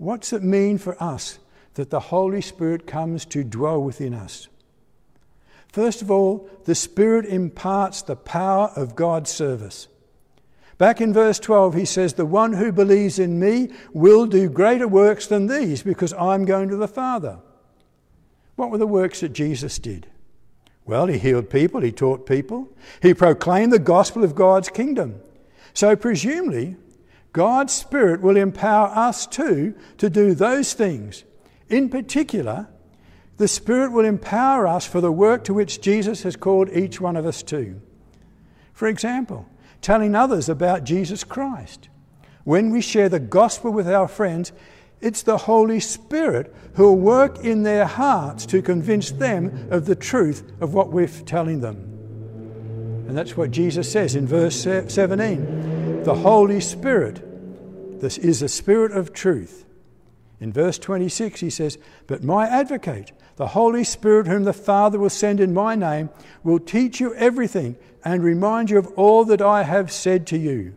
What's 0.00 0.32
it 0.32 0.42
mean 0.42 0.78
for 0.78 1.00
us 1.00 1.38
that 1.74 1.90
the 1.90 2.00
Holy 2.00 2.40
Spirit 2.40 2.86
comes 2.86 3.26
to 3.26 3.44
dwell 3.44 3.82
within 3.82 4.14
us? 4.14 4.48
First 5.68 6.00
of 6.00 6.10
all, 6.10 6.48
the 6.64 6.74
Spirit 6.74 7.26
imparts 7.26 8.00
the 8.00 8.16
power 8.16 8.72
of 8.76 8.96
God's 8.96 9.30
service. 9.30 9.88
Back 10.78 11.02
in 11.02 11.12
verse 11.12 11.38
12, 11.38 11.74
he 11.74 11.84
says, 11.84 12.14
The 12.14 12.24
one 12.24 12.54
who 12.54 12.72
believes 12.72 13.18
in 13.18 13.38
me 13.38 13.72
will 13.92 14.24
do 14.24 14.48
greater 14.48 14.88
works 14.88 15.26
than 15.26 15.48
these 15.48 15.82
because 15.82 16.14
I'm 16.14 16.46
going 16.46 16.70
to 16.70 16.76
the 16.76 16.88
Father. 16.88 17.38
What 18.56 18.70
were 18.70 18.78
the 18.78 18.86
works 18.86 19.20
that 19.20 19.34
Jesus 19.34 19.78
did? 19.78 20.06
Well, 20.86 21.08
he 21.08 21.18
healed 21.18 21.50
people, 21.50 21.82
he 21.82 21.92
taught 21.92 22.24
people, 22.24 22.70
he 23.02 23.12
proclaimed 23.12 23.70
the 23.70 23.78
gospel 23.78 24.24
of 24.24 24.34
God's 24.34 24.70
kingdom. 24.70 25.20
So, 25.74 25.94
presumably, 25.94 26.76
God's 27.32 27.72
Spirit 27.72 28.20
will 28.20 28.36
empower 28.36 28.88
us 28.88 29.26
too 29.26 29.74
to 29.98 30.10
do 30.10 30.34
those 30.34 30.72
things. 30.72 31.24
In 31.68 31.88
particular, 31.88 32.68
the 33.36 33.48
Spirit 33.48 33.92
will 33.92 34.04
empower 34.04 34.66
us 34.66 34.84
for 34.84 35.00
the 35.00 35.12
work 35.12 35.44
to 35.44 35.54
which 35.54 35.80
Jesus 35.80 36.24
has 36.24 36.36
called 36.36 36.68
each 36.70 37.00
one 37.00 37.16
of 37.16 37.24
us 37.24 37.42
to. 37.44 37.80
For 38.72 38.88
example, 38.88 39.46
telling 39.80 40.14
others 40.14 40.48
about 40.48 40.84
Jesus 40.84 41.24
Christ. 41.24 41.88
When 42.44 42.70
we 42.70 42.80
share 42.80 43.08
the 43.08 43.20
gospel 43.20 43.70
with 43.70 43.88
our 43.88 44.08
friends, 44.08 44.52
it's 45.00 45.22
the 45.22 45.38
Holy 45.38 45.80
Spirit 45.80 46.54
who 46.74 46.84
will 46.84 46.96
work 46.96 47.44
in 47.44 47.62
their 47.62 47.86
hearts 47.86 48.44
to 48.46 48.60
convince 48.60 49.10
them 49.12 49.68
of 49.70 49.86
the 49.86 49.94
truth 49.94 50.42
of 50.60 50.74
what 50.74 50.90
we're 50.90 51.06
telling 51.06 51.60
them. 51.60 51.76
And 53.08 53.16
that's 53.16 53.36
what 53.36 53.50
Jesus 53.50 53.90
says 53.90 54.14
in 54.14 54.26
verse 54.26 54.62
17. 54.62 55.79
The 56.02 56.14
Holy 56.14 56.60
Spirit, 56.60 58.00
this 58.00 58.16
is 58.16 58.40
the 58.40 58.48
Spirit 58.48 58.92
of 58.92 59.12
truth. 59.12 59.66
In 60.40 60.50
verse 60.50 60.78
26, 60.78 61.40
he 61.40 61.50
says, 61.50 61.76
But 62.06 62.24
my 62.24 62.48
advocate, 62.48 63.12
the 63.36 63.48
Holy 63.48 63.84
Spirit, 63.84 64.26
whom 64.26 64.44
the 64.44 64.54
Father 64.54 64.98
will 64.98 65.10
send 65.10 65.40
in 65.40 65.52
my 65.52 65.74
name, 65.74 66.08
will 66.42 66.58
teach 66.58 67.00
you 67.00 67.14
everything 67.16 67.76
and 68.02 68.24
remind 68.24 68.70
you 68.70 68.78
of 68.78 68.86
all 68.96 69.26
that 69.26 69.42
I 69.42 69.64
have 69.64 69.92
said 69.92 70.26
to 70.28 70.38
you. 70.38 70.74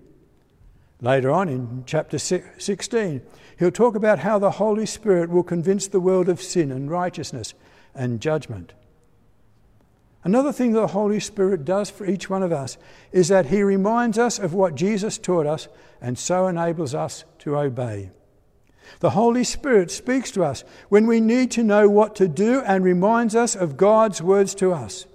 Later 0.99 1.31
on 1.31 1.47
in 1.47 1.83
chapter 1.85 2.19
16, 2.19 3.21
he'll 3.59 3.71
talk 3.71 3.95
about 3.95 4.19
how 4.19 4.39
the 4.39 4.51
Holy 4.51 4.85
Spirit 4.85 5.29
will 5.29 5.43
convince 5.43 5.87
the 5.87 6.01
world 6.01 6.27
of 6.27 6.41
sin 6.41 6.69
and 6.69 6.91
righteousness 6.91 7.53
and 7.95 8.19
judgment. 8.19 8.73
Another 10.23 10.53
thing 10.53 10.71
that 10.71 10.79
the 10.79 10.87
Holy 10.87 11.19
Spirit 11.19 11.65
does 11.65 11.89
for 11.89 12.05
each 12.05 12.29
one 12.29 12.43
of 12.43 12.51
us 12.51 12.77
is 13.11 13.27
that 13.27 13.47
he 13.47 13.61
reminds 13.61 14.17
us 14.17 14.39
of 14.39 14.53
what 14.53 14.75
Jesus 14.75 15.17
taught 15.17 15.45
us 15.45 15.67
and 16.01 16.17
so 16.17 16.47
enables 16.47 16.95
us 16.95 17.25
to 17.39 17.57
obey. 17.57 18.11
The 18.99 19.11
Holy 19.11 19.43
Spirit 19.43 19.91
speaks 19.91 20.31
to 20.31 20.43
us 20.43 20.63
when 20.89 21.07
we 21.07 21.19
need 21.19 21.51
to 21.51 21.63
know 21.63 21.89
what 21.89 22.15
to 22.17 22.27
do 22.27 22.61
and 22.61 22.83
reminds 22.83 23.35
us 23.35 23.55
of 23.55 23.75
God's 23.75 24.21
words 24.21 24.55
to 24.55 24.71
us. 24.71 25.05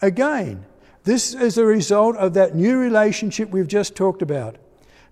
Again, 0.00 0.64
this 1.04 1.34
is 1.34 1.58
a 1.58 1.64
result 1.64 2.16
of 2.16 2.34
that 2.34 2.54
new 2.54 2.78
relationship 2.78 3.50
we've 3.50 3.68
just 3.68 3.96
talked 3.96 4.22
about. 4.22 4.56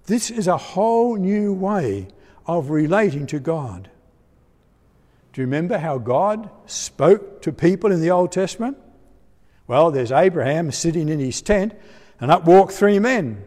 This 0.06 0.30
is 0.30 0.46
a 0.46 0.56
whole 0.56 1.16
new 1.16 1.52
way 1.52 2.08
of 2.46 2.70
relating 2.70 3.26
to 3.28 3.40
God. 3.40 3.90
Do 5.32 5.40
you 5.40 5.46
remember 5.46 5.78
how 5.78 5.98
God 5.98 6.50
spoke 6.66 7.42
to 7.42 7.52
people 7.52 7.92
in 7.92 8.00
the 8.00 8.10
Old 8.10 8.32
Testament? 8.32 8.76
Well, 9.68 9.92
there's 9.92 10.10
Abraham 10.10 10.72
sitting 10.72 11.08
in 11.08 11.20
his 11.20 11.40
tent, 11.40 11.74
and 12.20 12.32
up 12.32 12.44
walk 12.44 12.72
three 12.72 12.98
men. 12.98 13.44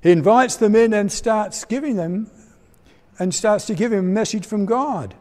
He 0.00 0.12
invites 0.12 0.54
them 0.54 0.76
in 0.76 0.94
and 0.94 1.10
starts 1.10 1.64
giving 1.64 1.96
them 1.96 2.30
and 3.18 3.34
starts 3.34 3.66
to 3.66 3.74
give 3.74 3.92
him 3.92 3.98
a 3.98 4.02
message 4.02 4.46
from 4.46 4.66
God. 4.66 5.16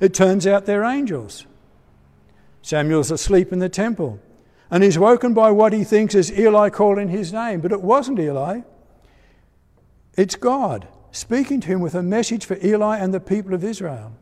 It 0.00 0.14
turns 0.14 0.46
out 0.46 0.64
they're 0.64 0.84
angels. 0.84 1.44
Samuel's 2.62 3.10
asleep 3.10 3.52
in 3.52 3.58
the 3.58 3.68
temple 3.68 4.18
and 4.72 4.82
he's 4.82 4.98
woken 4.98 5.34
by 5.34 5.50
what 5.50 5.74
he 5.74 5.84
thinks 5.84 6.14
is 6.14 6.32
Eli 6.32 6.70
calling 6.70 7.08
his 7.08 7.30
name, 7.30 7.60
but 7.60 7.72
it 7.72 7.82
wasn't 7.82 8.18
Eli. 8.18 8.62
It's 10.16 10.34
God 10.34 10.88
speaking 11.10 11.60
to 11.60 11.68
him 11.68 11.80
with 11.80 11.94
a 11.94 12.02
message 12.02 12.46
for 12.46 12.56
Eli 12.64 12.96
and 12.96 13.12
the 13.12 13.20
people 13.20 13.52
of 13.52 13.62
Israel. 13.62 14.14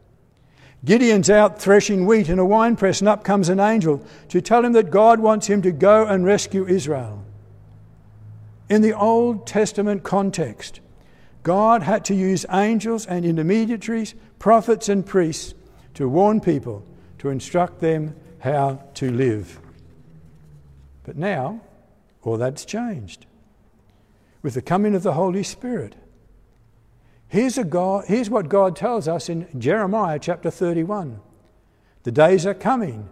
Gideon's 0.84 1.28
out 1.28 1.60
threshing 1.60 2.06
wheat 2.06 2.28
in 2.28 2.38
a 2.38 2.44
winepress, 2.44 3.00
and 3.00 3.08
up 3.08 3.22
comes 3.22 3.48
an 3.48 3.60
angel 3.60 4.04
to 4.28 4.40
tell 4.40 4.64
him 4.64 4.72
that 4.72 4.90
God 4.90 5.20
wants 5.20 5.46
him 5.46 5.60
to 5.62 5.72
go 5.72 6.06
and 6.06 6.24
rescue 6.24 6.66
Israel. 6.66 7.22
In 8.68 8.80
the 8.80 8.94
Old 8.94 9.46
Testament 9.46 10.04
context, 10.04 10.80
God 11.42 11.82
had 11.82 12.04
to 12.06 12.14
use 12.14 12.46
angels 12.50 13.06
and 13.06 13.24
intermediaries, 13.24 14.14
prophets 14.38 14.88
and 14.88 15.04
priests 15.04 15.54
to 15.94 16.08
warn 16.08 16.40
people, 16.40 16.84
to 17.18 17.28
instruct 17.28 17.80
them 17.80 18.14
how 18.38 18.82
to 18.94 19.10
live. 19.10 19.60
But 21.04 21.16
now, 21.16 21.60
all 22.22 22.38
that's 22.38 22.64
changed. 22.64 23.26
With 24.42 24.54
the 24.54 24.62
coming 24.62 24.94
of 24.94 25.02
the 25.02 25.12
Holy 25.12 25.42
Spirit. 25.42 25.94
Here's, 27.30 27.56
a 27.56 27.64
God, 27.64 28.04
here's 28.06 28.28
what 28.28 28.48
God 28.48 28.76
tells 28.76 29.08
us 29.08 29.28
in 29.28 29.48
Jeremiah 29.58 30.18
chapter 30.18 30.50
31. 30.50 31.20
The 32.02 32.12
days 32.12 32.44
are 32.44 32.54
coming, 32.54 33.08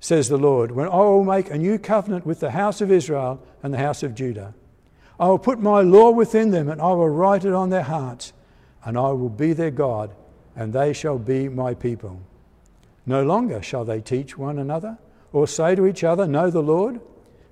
says 0.00 0.28
the 0.28 0.36
Lord, 0.36 0.72
when 0.72 0.88
I 0.88 0.96
will 0.96 1.24
make 1.24 1.50
a 1.50 1.56
new 1.56 1.78
covenant 1.78 2.26
with 2.26 2.40
the 2.40 2.50
house 2.50 2.80
of 2.80 2.90
Israel 2.90 3.42
and 3.62 3.72
the 3.72 3.78
house 3.78 4.02
of 4.02 4.14
Judah 4.14 4.54
I 5.20 5.28
will 5.28 5.38
put 5.38 5.60
my 5.60 5.82
law 5.82 6.10
within 6.10 6.50
them, 6.50 6.70
and 6.70 6.80
I 6.80 6.92
will 6.92 7.10
write 7.10 7.44
it 7.44 7.52
on 7.52 7.68
their 7.68 7.82
hearts, 7.82 8.32
and 8.82 8.96
I 8.96 9.10
will 9.10 9.28
be 9.28 9.52
their 9.52 9.70
God, 9.70 10.14
and 10.56 10.72
they 10.72 10.94
shall 10.94 11.18
be 11.18 11.46
my 11.46 11.74
people. 11.74 12.22
No 13.04 13.22
longer 13.22 13.60
shall 13.60 13.84
they 13.84 14.00
teach 14.00 14.38
one 14.38 14.58
another, 14.58 14.96
or 15.34 15.46
say 15.46 15.74
to 15.74 15.86
each 15.86 16.02
other, 16.02 16.26
Know 16.26 16.48
the 16.48 16.62
Lord, 16.62 17.02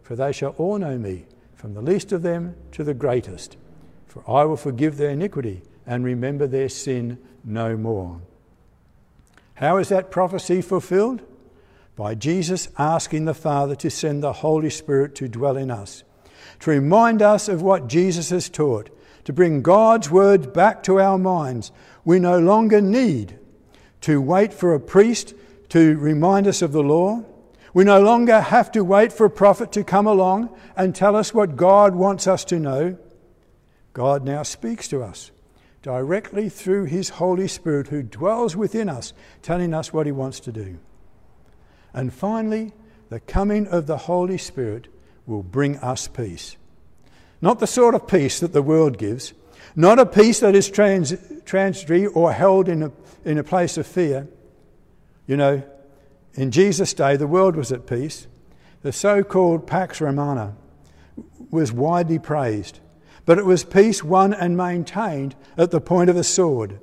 for 0.03 0.17
they 0.17 0.33
shall 0.33 0.53
all 0.53 0.79
know 0.79 0.97
me, 0.97 1.27
from 1.55 1.75
the 1.75 1.83
least 1.83 2.11
of 2.11 2.23
them 2.23 2.57
to 2.73 2.83
the 2.83 2.95
greatest. 2.95 3.59
For 4.07 4.25
I 4.27 4.45
will 4.45 4.57
forgive 4.57 4.97
their 4.97 5.11
iniquity 5.11 5.61
and 5.89 6.05
remember 6.05 6.47
their 6.47 6.69
sin 6.69 7.19
no 7.43 7.77
more. 7.77 8.21
How 9.55 9.79
is 9.79 9.89
that 9.89 10.13
prophecy 10.13 10.63
fulfilled? 10.63 11.23
By 11.97 12.15
Jesus 12.15 12.69
asking 12.79 13.25
the 13.25 13.35
Father 13.35 13.75
to 13.75 13.91
send 13.91 14.23
the 14.23 14.35
Holy 14.35 14.71
Spirit 14.71 15.17
to 15.17 15.27
dwell 15.27 15.57
in 15.57 15.73
us 15.73 16.05
to 16.61 16.71
remind 16.71 17.23
us 17.23 17.49
of 17.49 17.63
what 17.63 17.89
Jesus 17.89 18.31
has 18.31 18.49
taught, 18.49 18.91
to 19.25 19.33
bring 19.33 19.63
God's 19.63 20.11
word 20.11 20.53
back 20.53 20.83
to 20.85 21.01
our 21.01 21.19
minds. 21.19 21.71
We 22.05 22.19
no 22.19 22.39
longer 22.39 22.81
need 22.81 23.39
to 24.03 24.21
wait 24.21 24.53
for 24.53 24.75
a 24.75 24.81
priest 24.81 25.35
to 25.71 25.97
remind 25.99 26.47
us 26.47 26.63
of 26.63 26.73
the 26.73 26.83
law. 26.83 27.25
We 27.75 27.85
no 27.85 28.01
longer 28.01 28.41
have 28.41 28.73
to 28.73 28.83
wait 28.83 29.13
for 29.13 29.27
a 29.27 29.31
prophet 29.31 29.71
to 29.73 29.85
come 29.85 30.07
along 30.07 30.57
and 30.77 30.95
tell 30.95 31.15
us 31.15 31.35
what 31.35 31.57
God 31.57 31.95
wants 31.95 32.27
us 32.27 32.45
to 32.47 32.59
know. 32.59 32.97
God 33.93 34.25
now 34.25 34.43
speaks 34.43 34.89
to 34.89 35.03
us 35.03 35.31
directly 35.89 36.51
through 36.51 36.85
His 36.85 37.09
Holy 37.09 37.49
Spirit 37.49 37.89
who 37.89 38.03
dwells 38.03 38.55
within 38.55 38.91
us, 38.91 39.15
telling 39.41 39.73
us 39.73 39.91
what 39.91 40.05
He 40.05 40.13
wants 40.13 40.39
to 40.41 40.53
do. 40.53 40.79
And 41.95 42.13
finally, 42.13 42.75
the 43.09 43.21
coming 43.21 43.67
of 43.67 43.87
the 43.87 43.97
Holy 43.97 44.37
Spirit 44.37 44.89
will 45.25 45.43
bring 45.43 45.79
us 45.79 46.07
peace. 46.07 46.59
Not 47.41 47.59
the 47.59 47.67
sort 47.67 47.95
of 47.95 48.07
peace 48.07 48.39
that 48.41 48.53
the 48.53 48.61
world 48.61 48.99
gives, 48.99 49.33
not 49.75 49.99
a 49.99 50.05
peace 50.05 50.41
that 50.41 50.55
is 50.55 50.69
trans- 50.69 51.15
transitory 51.47 52.05
or 52.05 52.35
held 52.35 52.69
in 52.69 52.83
a, 52.83 52.93
in 53.25 53.39
a 53.39 53.43
place 53.43 53.79
of 53.79 53.87
fear. 53.87 54.29
You 55.27 55.39
know, 55.39 55.63
in 56.35 56.51
Jesus' 56.51 56.93
day, 56.93 57.17
the 57.17 57.27
world 57.27 57.57
was 57.57 57.73
at 57.73 57.87
peace. 57.87 58.27
The 58.83 58.93
so 58.93 59.23
called 59.23 59.67
Pax 59.67 60.03
Romana 60.03 60.55
was 61.51 61.73
widely 61.73 62.19
praised, 62.19 62.81
but 63.29 63.37
it 63.37 63.45
was 63.45 63.63
peace 63.63 64.03
won 64.03 64.33
and 64.33 64.57
maintained 64.57 65.37
at 65.59 65.71
the 65.71 65.83
point 65.83 66.09
of 66.09 66.17
a 66.17 66.25
sword. 66.25 66.81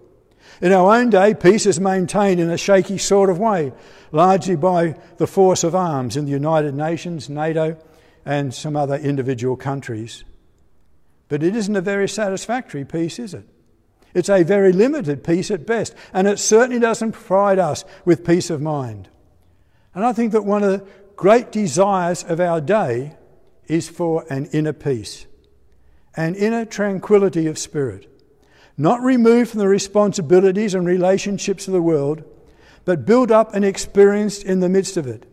In 0.62 0.72
our 0.72 0.96
own 0.96 1.10
day, 1.10 1.34
peace 1.34 1.66
is 1.66 1.80
maintained 1.80 2.40
in 2.40 2.52
a 2.52 2.58
shaky 2.58 3.00
sort 3.00 3.32
of 3.32 3.40
way, 3.40 3.74
largely 4.12 4.56
by 4.56 4.96
the 5.18 5.26
force 5.26 5.64
of 5.64 5.74
arms 5.74 6.16
in 6.16 6.26
the 6.26 6.32
United 6.32 6.76
Nations, 6.76 7.32
NATO, 7.32 7.76
and 8.28 8.54
some 8.54 8.76
other 8.76 8.96
individual 8.96 9.56
countries. 9.56 10.24
But 11.30 11.42
it 11.42 11.56
isn't 11.56 11.76
a 11.76 11.82
very 11.82 12.08
satisfactory 12.08 12.86
peace, 12.86 13.18
is 13.18 13.34
it? 13.34 13.50
It's 14.14 14.30
a 14.30 14.44
very 14.44 14.72
limited 14.72 15.24
peace 15.24 15.50
at 15.50 15.66
best, 15.66 15.96
and 16.14 16.28
it 16.28 16.38
certainly 16.38 16.80
doesn't 16.80 17.14
provide 17.14 17.58
us 17.58 17.86
with 18.06 18.24
peace 18.24 18.52
of 18.52 18.62
mind. 18.62 19.10
And 19.96 20.06
I 20.06 20.14
think 20.14 20.32
that 20.34 20.46
one 20.46 20.62
of 20.62 20.70
the 20.70 20.86
great 21.16 21.52
desires 21.52 22.24
of 22.24 22.40
our 22.40 22.62
day 22.62 23.16
is 23.66 23.90
for 23.90 24.24
an 24.30 24.46
inner 24.54 24.74
peace, 24.74 25.26
an 26.16 26.36
inner 26.36 26.66
tranquility 26.66 27.48
of 27.48 27.58
spirit, 27.58 28.08
not 28.78 29.02
removed 29.02 29.52
from 29.52 29.60
the 29.60 29.68
responsibilities 29.68 30.74
and 30.74 30.86
relationships 30.86 31.68
of 31.68 31.74
the 31.74 31.82
world, 31.82 32.24
but 32.86 33.06
built 33.06 33.32
up 33.32 33.54
and 33.54 33.66
experienced 33.66 34.44
in 34.44 34.60
the 34.60 34.70
midst 34.70 34.98
of 34.98 35.08
it. 35.08 35.26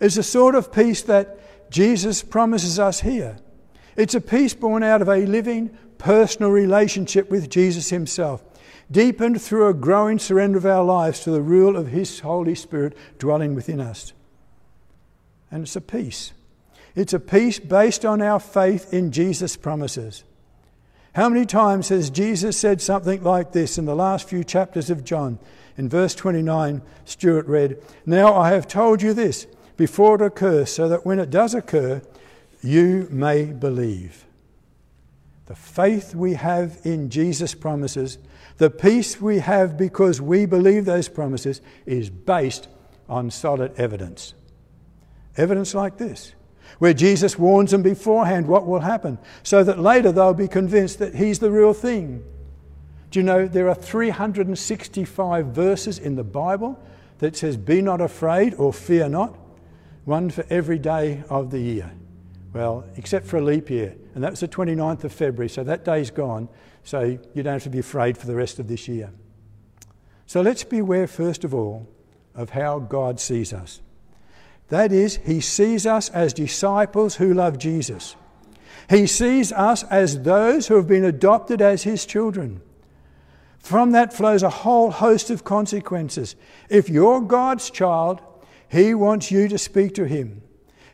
It's 0.00 0.16
the 0.16 0.22
sort 0.22 0.54
of 0.54 0.72
peace 0.72 1.02
that 1.02 1.70
Jesus 1.70 2.22
promises 2.22 2.78
us 2.78 3.00
here. 3.00 3.38
It's 3.96 4.14
a 4.14 4.20
peace 4.20 4.54
born 4.54 4.82
out 4.82 5.02
of 5.02 5.08
a 5.08 5.26
living, 5.26 5.76
personal 5.98 6.50
relationship 6.50 7.30
with 7.30 7.50
Jesus 7.50 7.90
Himself, 7.90 8.42
deepened 8.90 9.40
through 9.40 9.68
a 9.68 9.74
growing 9.74 10.18
surrender 10.18 10.58
of 10.58 10.66
our 10.66 10.84
lives 10.84 11.20
to 11.20 11.30
the 11.30 11.42
rule 11.42 11.76
of 11.76 11.88
His 11.88 12.20
Holy 12.20 12.54
Spirit 12.54 12.96
dwelling 13.18 13.54
within 13.54 13.80
us. 13.80 14.12
And 15.50 15.62
it's 15.62 15.76
a 15.76 15.80
peace. 15.80 16.32
It's 16.94 17.12
a 17.12 17.20
peace 17.20 17.58
based 17.58 18.04
on 18.04 18.22
our 18.22 18.38
faith 18.38 18.92
in 18.92 19.10
Jesus' 19.10 19.56
promises. 19.56 20.24
How 21.14 21.28
many 21.28 21.46
times 21.46 21.88
has 21.88 22.10
Jesus 22.10 22.58
said 22.58 22.80
something 22.80 23.22
like 23.22 23.52
this 23.52 23.78
in 23.78 23.84
the 23.84 23.94
last 23.94 24.28
few 24.28 24.44
chapters 24.44 24.90
of 24.90 25.04
John? 25.04 25.38
In 25.76 25.88
verse 25.88 26.14
29, 26.14 26.82
Stuart 27.04 27.46
read, 27.46 27.80
Now 28.06 28.34
I 28.34 28.50
have 28.50 28.68
told 28.68 29.02
you 29.02 29.12
this 29.12 29.46
before 29.76 30.16
it 30.16 30.22
occurs, 30.22 30.70
so 30.70 30.88
that 30.88 31.04
when 31.04 31.18
it 31.18 31.30
does 31.30 31.54
occur, 31.54 32.02
you 32.62 33.08
may 33.10 33.46
believe. 33.46 34.24
The 35.46 35.54
faith 35.54 36.14
we 36.14 36.34
have 36.34 36.78
in 36.84 37.10
Jesus' 37.10 37.54
promises, 37.54 38.18
the 38.58 38.70
peace 38.70 39.20
we 39.20 39.40
have 39.40 39.76
because 39.76 40.20
we 40.20 40.46
believe 40.46 40.84
those 40.84 41.08
promises, 41.08 41.60
is 41.86 42.08
based 42.08 42.68
on 43.08 43.30
solid 43.30 43.72
evidence. 43.76 44.34
Evidence 45.36 45.74
like 45.74 45.98
this, 45.98 46.32
where 46.78 46.94
Jesus 46.94 47.38
warns 47.38 47.70
them 47.70 47.82
beforehand 47.82 48.46
what 48.46 48.66
will 48.66 48.80
happen, 48.80 49.18
so 49.42 49.62
that 49.64 49.78
later 49.78 50.12
they'll 50.12 50.34
be 50.34 50.48
convinced 50.48 50.98
that 50.98 51.14
He's 51.14 51.38
the 51.38 51.50
real 51.50 51.74
thing. 51.74 52.24
Do 53.10 53.20
you 53.20 53.24
know 53.24 53.46
there 53.46 53.68
are 53.68 53.74
365 53.74 55.46
verses 55.46 55.98
in 55.98 56.16
the 56.16 56.24
Bible 56.24 56.80
that 57.18 57.36
says, 57.36 57.56
Be 57.56 57.80
not 57.80 58.00
afraid 58.00 58.54
or 58.54 58.72
fear 58.72 59.08
not? 59.08 59.38
One 60.04 60.30
for 60.30 60.44
every 60.50 60.78
day 60.78 61.22
of 61.30 61.50
the 61.50 61.60
year. 61.60 61.92
Well, 62.52 62.84
except 62.96 63.26
for 63.26 63.38
a 63.38 63.42
leap 63.42 63.70
year, 63.70 63.96
and 64.14 64.22
that 64.22 64.32
was 64.32 64.40
the 64.40 64.48
29th 64.48 65.04
of 65.04 65.12
February, 65.12 65.48
so 65.48 65.64
that 65.64 65.84
day's 65.84 66.10
gone, 66.10 66.48
so 66.84 67.18
you 67.34 67.42
don't 67.42 67.54
have 67.54 67.62
to 67.64 67.70
be 67.70 67.78
afraid 67.78 68.18
for 68.18 68.26
the 68.26 68.34
rest 68.34 68.58
of 68.58 68.68
this 68.68 68.86
year. 68.86 69.12
So 70.26 70.40
let's 70.40 70.64
beware, 70.64 71.06
first 71.06 71.44
of 71.44 71.54
all, 71.54 71.88
of 72.34 72.50
how 72.50 72.78
God 72.78 73.20
sees 73.20 73.52
us. 73.52 73.80
That 74.68 74.92
is, 74.92 75.16
He 75.24 75.40
sees 75.40 75.86
us 75.86 76.08
as 76.10 76.32
disciples 76.32 77.16
who 77.16 77.34
love 77.34 77.58
Jesus. 77.58 78.16
He 78.88 79.06
sees 79.06 79.52
us 79.52 79.82
as 79.84 80.22
those 80.22 80.66
who 80.66 80.76
have 80.76 80.86
been 80.86 81.04
adopted 81.04 81.60
as 81.62 81.82
His 81.82 82.06
children. 82.06 82.60
From 83.58 83.92
that 83.92 84.12
flows 84.12 84.42
a 84.42 84.50
whole 84.50 84.90
host 84.90 85.30
of 85.30 85.44
consequences. 85.44 86.36
If 86.68 86.88
you're 86.88 87.20
God's 87.20 87.70
child, 87.70 88.20
He 88.68 88.94
wants 88.94 89.30
you 89.30 89.48
to 89.48 89.58
speak 89.58 89.94
to 89.94 90.04
Him. 90.06 90.42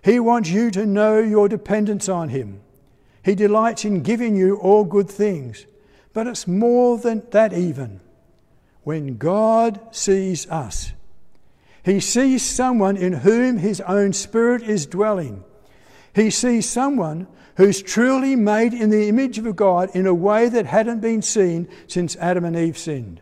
He 0.02 0.20
wants 0.20 0.50
you 0.50 0.70
to 0.70 0.86
know 0.86 1.18
your 1.18 1.48
dependence 1.48 2.08
on 2.08 2.28
Him. 2.28 2.60
He 3.24 3.34
delights 3.34 3.84
in 3.84 4.02
giving 4.02 4.36
you 4.36 4.56
all 4.56 4.84
good 4.84 5.10
things. 5.10 5.66
But 6.12 6.26
it's 6.26 6.46
more 6.46 6.98
than 6.98 7.22
that, 7.30 7.52
even. 7.52 8.00
When 8.82 9.16
God 9.18 9.80
sees 9.94 10.48
us, 10.48 10.92
He 11.84 12.00
sees 12.00 12.42
someone 12.42 12.96
in 12.96 13.12
whom 13.12 13.58
His 13.58 13.80
own 13.82 14.12
Spirit 14.12 14.62
is 14.62 14.86
dwelling. 14.86 15.44
He 16.14 16.30
sees 16.30 16.68
someone 16.68 17.26
who's 17.56 17.82
truly 17.82 18.36
made 18.36 18.72
in 18.72 18.90
the 18.90 19.08
image 19.08 19.38
of 19.38 19.56
God 19.56 19.90
in 19.94 20.06
a 20.06 20.14
way 20.14 20.48
that 20.48 20.66
hadn't 20.66 21.00
been 21.00 21.22
seen 21.22 21.68
since 21.86 22.16
Adam 22.16 22.44
and 22.44 22.56
Eve 22.56 22.78
sinned. 22.78 23.20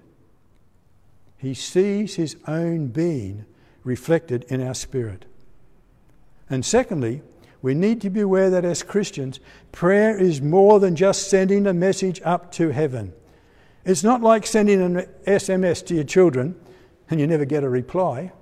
He 1.36 1.54
sees 1.54 2.16
His 2.16 2.36
own 2.46 2.88
being 2.88 3.46
reflected 3.84 4.44
in 4.48 4.66
our 4.66 4.74
spirit. 4.74 5.24
And 6.50 6.64
secondly, 6.64 7.22
we 7.60 7.74
need 7.74 8.00
to 8.02 8.10
be 8.10 8.20
aware 8.20 8.50
that 8.50 8.64
as 8.64 8.82
Christians, 8.82 9.40
prayer 9.72 10.16
is 10.16 10.40
more 10.40 10.80
than 10.80 10.96
just 10.96 11.28
sending 11.28 11.66
a 11.66 11.74
message 11.74 12.20
up 12.24 12.52
to 12.52 12.70
heaven. 12.70 13.12
It's 13.84 14.04
not 14.04 14.22
like 14.22 14.46
sending 14.46 14.80
an 14.80 15.06
SMS 15.26 15.84
to 15.86 15.94
your 15.94 16.04
children 16.04 16.58
and 17.10 17.18
you 17.18 17.26
never 17.26 17.44
get 17.44 17.64
a 17.64 17.68
reply, 17.68 18.32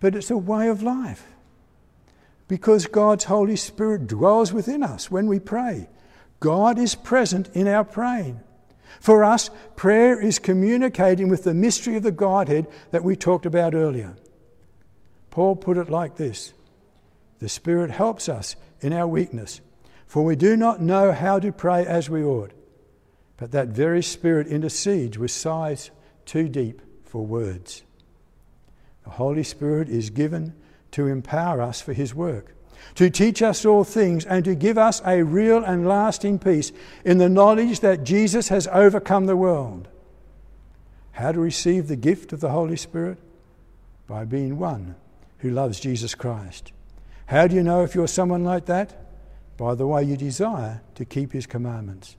but 0.00 0.14
it's 0.14 0.30
a 0.30 0.36
way 0.36 0.68
of 0.68 0.82
life. 0.82 1.26
Because 2.48 2.86
God's 2.86 3.24
Holy 3.24 3.56
Spirit 3.56 4.06
dwells 4.06 4.52
within 4.52 4.82
us 4.82 5.10
when 5.10 5.26
we 5.26 5.40
pray. 5.40 5.88
God 6.40 6.78
is 6.78 6.94
present 6.94 7.48
in 7.54 7.66
our 7.66 7.84
praying. 7.84 8.40
For 9.00 9.24
us, 9.24 9.50
prayer 9.74 10.20
is 10.20 10.38
communicating 10.38 11.28
with 11.28 11.44
the 11.44 11.54
mystery 11.54 11.96
of 11.96 12.02
the 12.02 12.12
Godhead 12.12 12.66
that 12.90 13.04
we 13.04 13.16
talked 13.16 13.46
about 13.46 13.74
earlier. 13.74 14.16
Paul 15.30 15.56
put 15.56 15.76
it 15.76 15.90
like 15.90 16.16
this 16.16 16.52
the 17.38 17.48
Spirit 17.48 17.90
helps 17.90 18.28
us 18.28 18.56
in 18.80 18.92
our 18.92 19.06
weakness, 19.06 19.60
for 20.06 20.24
we 20.24 20.36
do 20.36 20.56
not 20.56 20.80
know 20.80 21.12
how 21.12 21.38
to 21.38 21.52
pray 21.52 21.84
as 21.84 22.08
we 22.08 22.24
ought. 22.24 22.52
But 23.36 23.52
that 23.52 23.68
very 23.68 24.02
Spirit 24.02 24.46
intercedes 24.46 25.18
with 25.18 25.30
sighs 25.30 25.90
too 26.24 26.48
deep 26.48 26.80
for 27.04 27.26
words. 27.26 27.82
The 29.06 29.12
Holy 29.12 29.44
Spirit 29.44 29.88
is 29.88 30.10
given 30.10 30.52
to 30.90 31.06
empower 31.06 31.62
us 31.62 31.80
for 31.80 31.92
His 31.92 32.12
work, 32.12 32.54
to 32.96 33.08
teach 33.08 33.40
us 33.40 33.64
all 33.64 33.84
things, 33.84 34.26
and 34.26 34.44
to 34.44 34.56
give 34.56 34.76
us 34.76 35.00
a 35.06 35.22
real 35.22 35.62
and 35.62 35.86
lasting 35.86 36.40
peace 36.40 36.72
in 37.04 37.18
the 37.18 37.28
knowledge 37.28 37.80
that 37.80 38.02
Jesus 38.02 38.48
has 38.48 38.66
overcome 38.72 39.26
the 39.26 39.36
world. 39.36 39.86
How 41.12 41.30
to 41.30 41.38
receive 41.38 41.86
the 41.86 41.96
gift 41.96 42.32
of 42.32 42.40
the 42.40 42.50
Holy 42.50 42.76
Spirit? 42.76 43.18
By 44.08 44.24
being 44.24 44.58
one 44.58 44.96
who 45.38 45.50
loves 45.50 45.78
Jesus 45.78 46.16
Christ. 46.16 46.72
How 47.26 47.46
do 47.46 47.54
you 47.54 47.62
know 47.62 47.84
if 47.84 47.94
you're 47.94 48.08
someone 48.08 48.42
like 48.42 48.66
that? 48.66 49.06
By 49.56 49.76
the 49.76 49.86
way 49.86 50.02
you 50.02 50.16
desire 50.16 50.82
to 50.96 51.04
keep 51.04 51.32
His 51.32 51.46
commandments. 51.46 52.16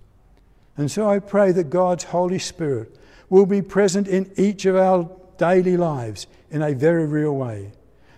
And 0.77 0.89
so 0.89 1.09
I 1.09 1.19
pray 1.19 1.51
that 1.51 1.69
God's 1.69 2.05
Holy 2.05 2.39
Spirit 2.39 2.97
will 3.29 3.45
be 3.45 3.61
present 3.61 4.07
in 4.07 4.31
each 4.37 4.65
of 4.65 4.77
our 4.77 5.09
daily 5.37 5.77
lives 5.77 6.27
in 6.49 6.61
a 6.61 6.73
very 6.73 7.05
real 7.05 7.35
way. 7.35 7.71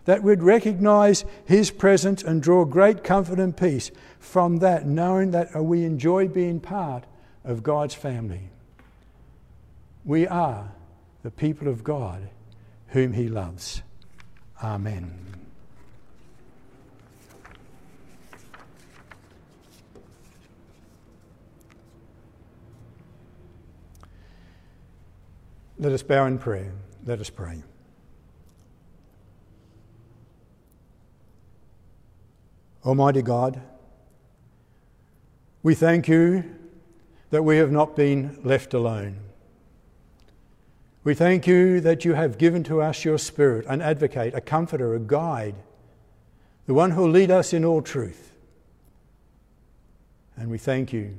That 0.06 0.24
we'd 0.24 0.42
recognize 0.42 1.26
His 1.46 1.72
presence 1.72 2.24
and 2.24 2.42
draw 2.42 2.66
great 2.66 3.04
comfort 3.04 3.40
and 3.40 3.56
peace 3.56 3.92
from 4.20 4.58
that, 4.58 4.86
knowing 4.86 5.32
that 5.32 5.56
we 5.56 5.84
enjoy 5.86 6.28
being 6.28 6.60
part 6.60 7.06
of 7.44 7.64
God's 7.64 7.94
family. 7.94 8.50
We 10.06 10.28
are 10.28 10.72
the 11.24 11.32
people 11.32 11.68
of 11.68 11.84
God 11.84 12.30
whom 12.88 13.14
He 13.14 13.28
loves. 13.28 13.82
Amen. 14.64 15.30
Let 25.78 25.94
us 25.94 26.04
bow 26.04 26.26
in 26.26 26.38
prayer. 26.40 26.74
Let 27.10 27.22
us 27.22 27.32
pray. 27.32 27.64
Almighty 32.86 33.24
God, 33.24 33.60
we 35.64 35.74
thank 35.74 36.08
you 36.08 36.44
that 37.32 37.42
we 37.42 37.58
have 37.58 37.72
not 37.72 37.96
been 37.96 38.40
left 38.44 38.76
alone. 38.76 39.18
We 41.04 41.16
thank 41.16 41.48
you 41.48 41.82
that 41.82 42.06
you 42.06 42.14
have 42.14 42.38
given 42.38 42.64
to 42.66 42.80
us 42.80 43.04
your 43.04 43.18
Spirit, 43.18 43.66
an 43.68 43.82
advocate, 43.82 44.36
a 44.36 44.42
comforter, 44.42 44.94
a 44.94 45.00
guide, 45.00 45.56
the 46.68 46.76
one 46.76 46.92
who 46.92 47.02
will 47.02 47.10
lead 47.10 47.32
us 47.32 47.54
in 47.54 47.66
all 47.66 47.82
truth. 47.82 48.36
And 50.38 50.52
we 50.52 50.60
thank 50.60 50.94
you 50.94 51.18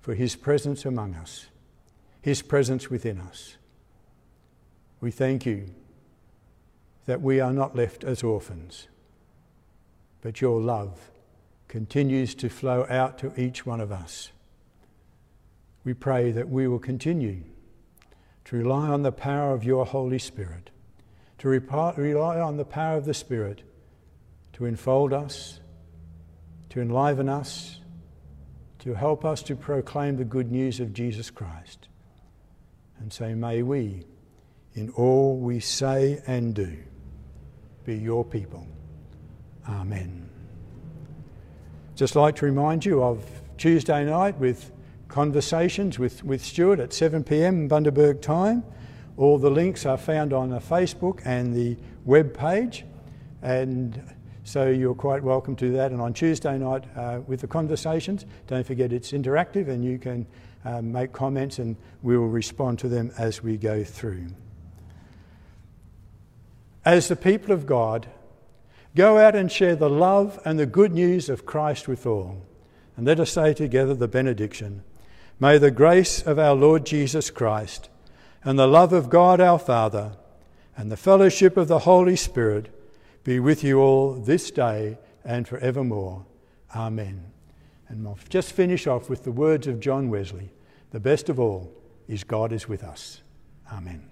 for 0.00 0.14
his 0.14 0.36
presence 0.36 0.86
among 0.86 1.16
us, 1.16 1.48
his 2.22 2.40
presence 2.40 2.88
within 2.88 3.20
us. 3.20 3.58
We 5.02 5.10
thank 5.10 5.44
you 5.44 5.66
that 7.06 7.20
we 7.20 7.40
are 7.40 7.52
not 7.52 7.74
left 7.74 8.04
as 8.04 8.22
orphans, 8.22 8.86
but 10.20 10.40
your 10.40 10.60
love 10.60 11.10
continues 11.66 12.36
to 12.36 12.48
flow 12.48 12.86
out 12.88 13.18
to 13.18 13.32
each 13.36 13.66
one 13.66 13.80
of 13.80 13.90
us. 13.90 14.30
We 15.84 15.92
pray 15.92 16.30
that 16.30 16.48
we 16.48 16.68
will 16.68 16.78
continue 16.78 17.42
to 18.44 18.56
rely 18.56 18.90
on 18.90 19.02
the 19.02 19.10
power 19.10 19.52
of 19.52 19.64
your 19.64 19.84
Holy 19.84 20.20
Spirit, 20.20 20.70
to 21.38 21.48
rely 21.48 22.38
on 22.38 22.56
the 22.56 22.64
power 22.64 22.96
of 22.96 23.04
the 23.04 23.12
Spirit 23.12 23.62
to 24.52 24.66
enfold 24.66 25.12
us, 25.12 25.58
to 26.68 26.80
enliven 26.80 27.28
us, 27.28 27.80
to 28.78 28.94
help 28.94 29.24
us 29.24 29.42
to 29.42 29.56
proclaim 29.56 30.16
the 30.16 30.24
good 30.24 30.52
news 30.52 30.78
of 30.78 30.92
Jesus 30.92 31.28
Christ. 31.28 31.88
And 33.00 33.12
say, 33.12 33.34
may 33.34 33.64
we 33.64 34.04
in 34.74 34.90
all 34.90 35.36
we 35.36 35.60
say 35.60 36.22
and 36.26 36.54
do. 36.54 36.76
Be 37.84 37.96
your 37.96 38.24
people. 38.24 38.66
Amen. 39.68 40.28
Just 41.94 42.16
like 42.16 42.36
to 42.36 42.46
remind 42.46 42.84
you 42.84 43.02
of 43.02 43.24
Tuesday 43.58 44.04
night 44.04 44.38
with 44.38 44.72
conversations 45.08 45.98
with, 45.98 46.24
with 46.24 46.42
Stuart 46.42 46.80
at 46.80 46.92
7 46.92 47.22
pm 47.22 47.68
Bundaberg 47.68 48.22
time. 48.22 48.64
All 49.18 49.36
the 49.36 49.50
links 49.50 49.84
are 49.84 49.98
found 49.98 50.32
on 50.32 50.48
the 50.48 50.58
Facebook 50.58 51.20
and 51.26 51.54
the 51.54 51.76
web 52.06 52.34
page, 52.36 52.86
and 53.42 54.02
so 54.42 54.70
you're 54.70 54.94
quite 54.94 55.22
welcome 55.22 55.54
to 55.56 55.70
that. 55.72 55.92
And 55.92 56.00
on 56.00 56.14
Tuesday 56.14 56.56
night 56.56 56.84
uh, 56.96 57.20
with 57.26 57.42
the 57.42 57.46
conversations, 57.46 58.24
don't 58.46 58.66
forget 58.66 58.90
it's 58.90 59.12
interactive 59.12 59.68
and 59.68 59.84
you 59.84 59.98
can 59.98 60.26
uh, 60.64 60.80
make 60.80 61.12
comments 61.12 61.58
and 61.58 61.76
we 62.02 62.16
will 62.16 62.28
respond 62.28 62.78
to 62.78 62.88
them 62.88 63.12
as 63.18 63.42
we 63.42 63.58
go 63.58 63.84
through 63.84 64.28
as 66.84 67.08
the 67.08 67.16
people 67.16 67.52
of 67.52 67.66
God, 67.66 68.08
go 68.94 69.18
out 69.18 69.34
and 69.34 69.50
share 69.50 69.76
the 69.76 69.90
love 69.90 70.40
and 70.44 70.58
the 70.58 70.66
good 70.66 70.92
news 70.92 71.28
of 71.28 71.46
Christ 71.46 71.88
with 71.88 72.06
all. 72.06 72.42
And 72.96 73.06
let 73.06 73.20
us 73.20 73.32
say 73.32 73.54
together 73.54 73.94
the 73.94 74.08
benediction. 74.08 74.82
May 75.40 75.58
the 75.58 75.70
grace 75.70 76.22
of 76.22 76.38
our 76.38 76.54
Lord 76.54 76.84
Jesus 76.84 77.30
Christ 77.30 77.88
and 78.44 78.58
the 78.58 78.66
love 78.66 78.92
of 78.92 79.08
God 79.08 79.40
our 79.40 79.58
Father 79.58 80.16
and 80.76 80.90
the 80.90 80.96
fellowship 80.96 81.56
of 81.56 81.68
the 81.68 81.80
Holy 81.80 82.16
Spirit 82.16 82.70
be 83.24 83.38
with 83.38 83.62
you 83.62 83.80
all 83.80 84.14
this 84.14 84.50
day 84.50 84.98
and 85.24 85.46
forevermore. 85.46 86.26
Amen. 86.74 87.24
And 87.88 88.06
I'll 88.06 88.18
just 88.28 88.52
finish 88.52 88.86
off 88.86 89.08
with 89.08 89.24
the 89.24 89.32
words 89.32 89.66
of 89.66 89.80
John 89.80 90.08
Wesley 90.08 90.50
The 90.90 91.00
best 91.00 91.28
of 91.28 91.38
all 91.38 91.72
is 92.08 92.24
God 92.24 92.52
is 92.52 92.68
with 92.68 92.82
us. 92.82 93.22
Amen. 93.72 94.11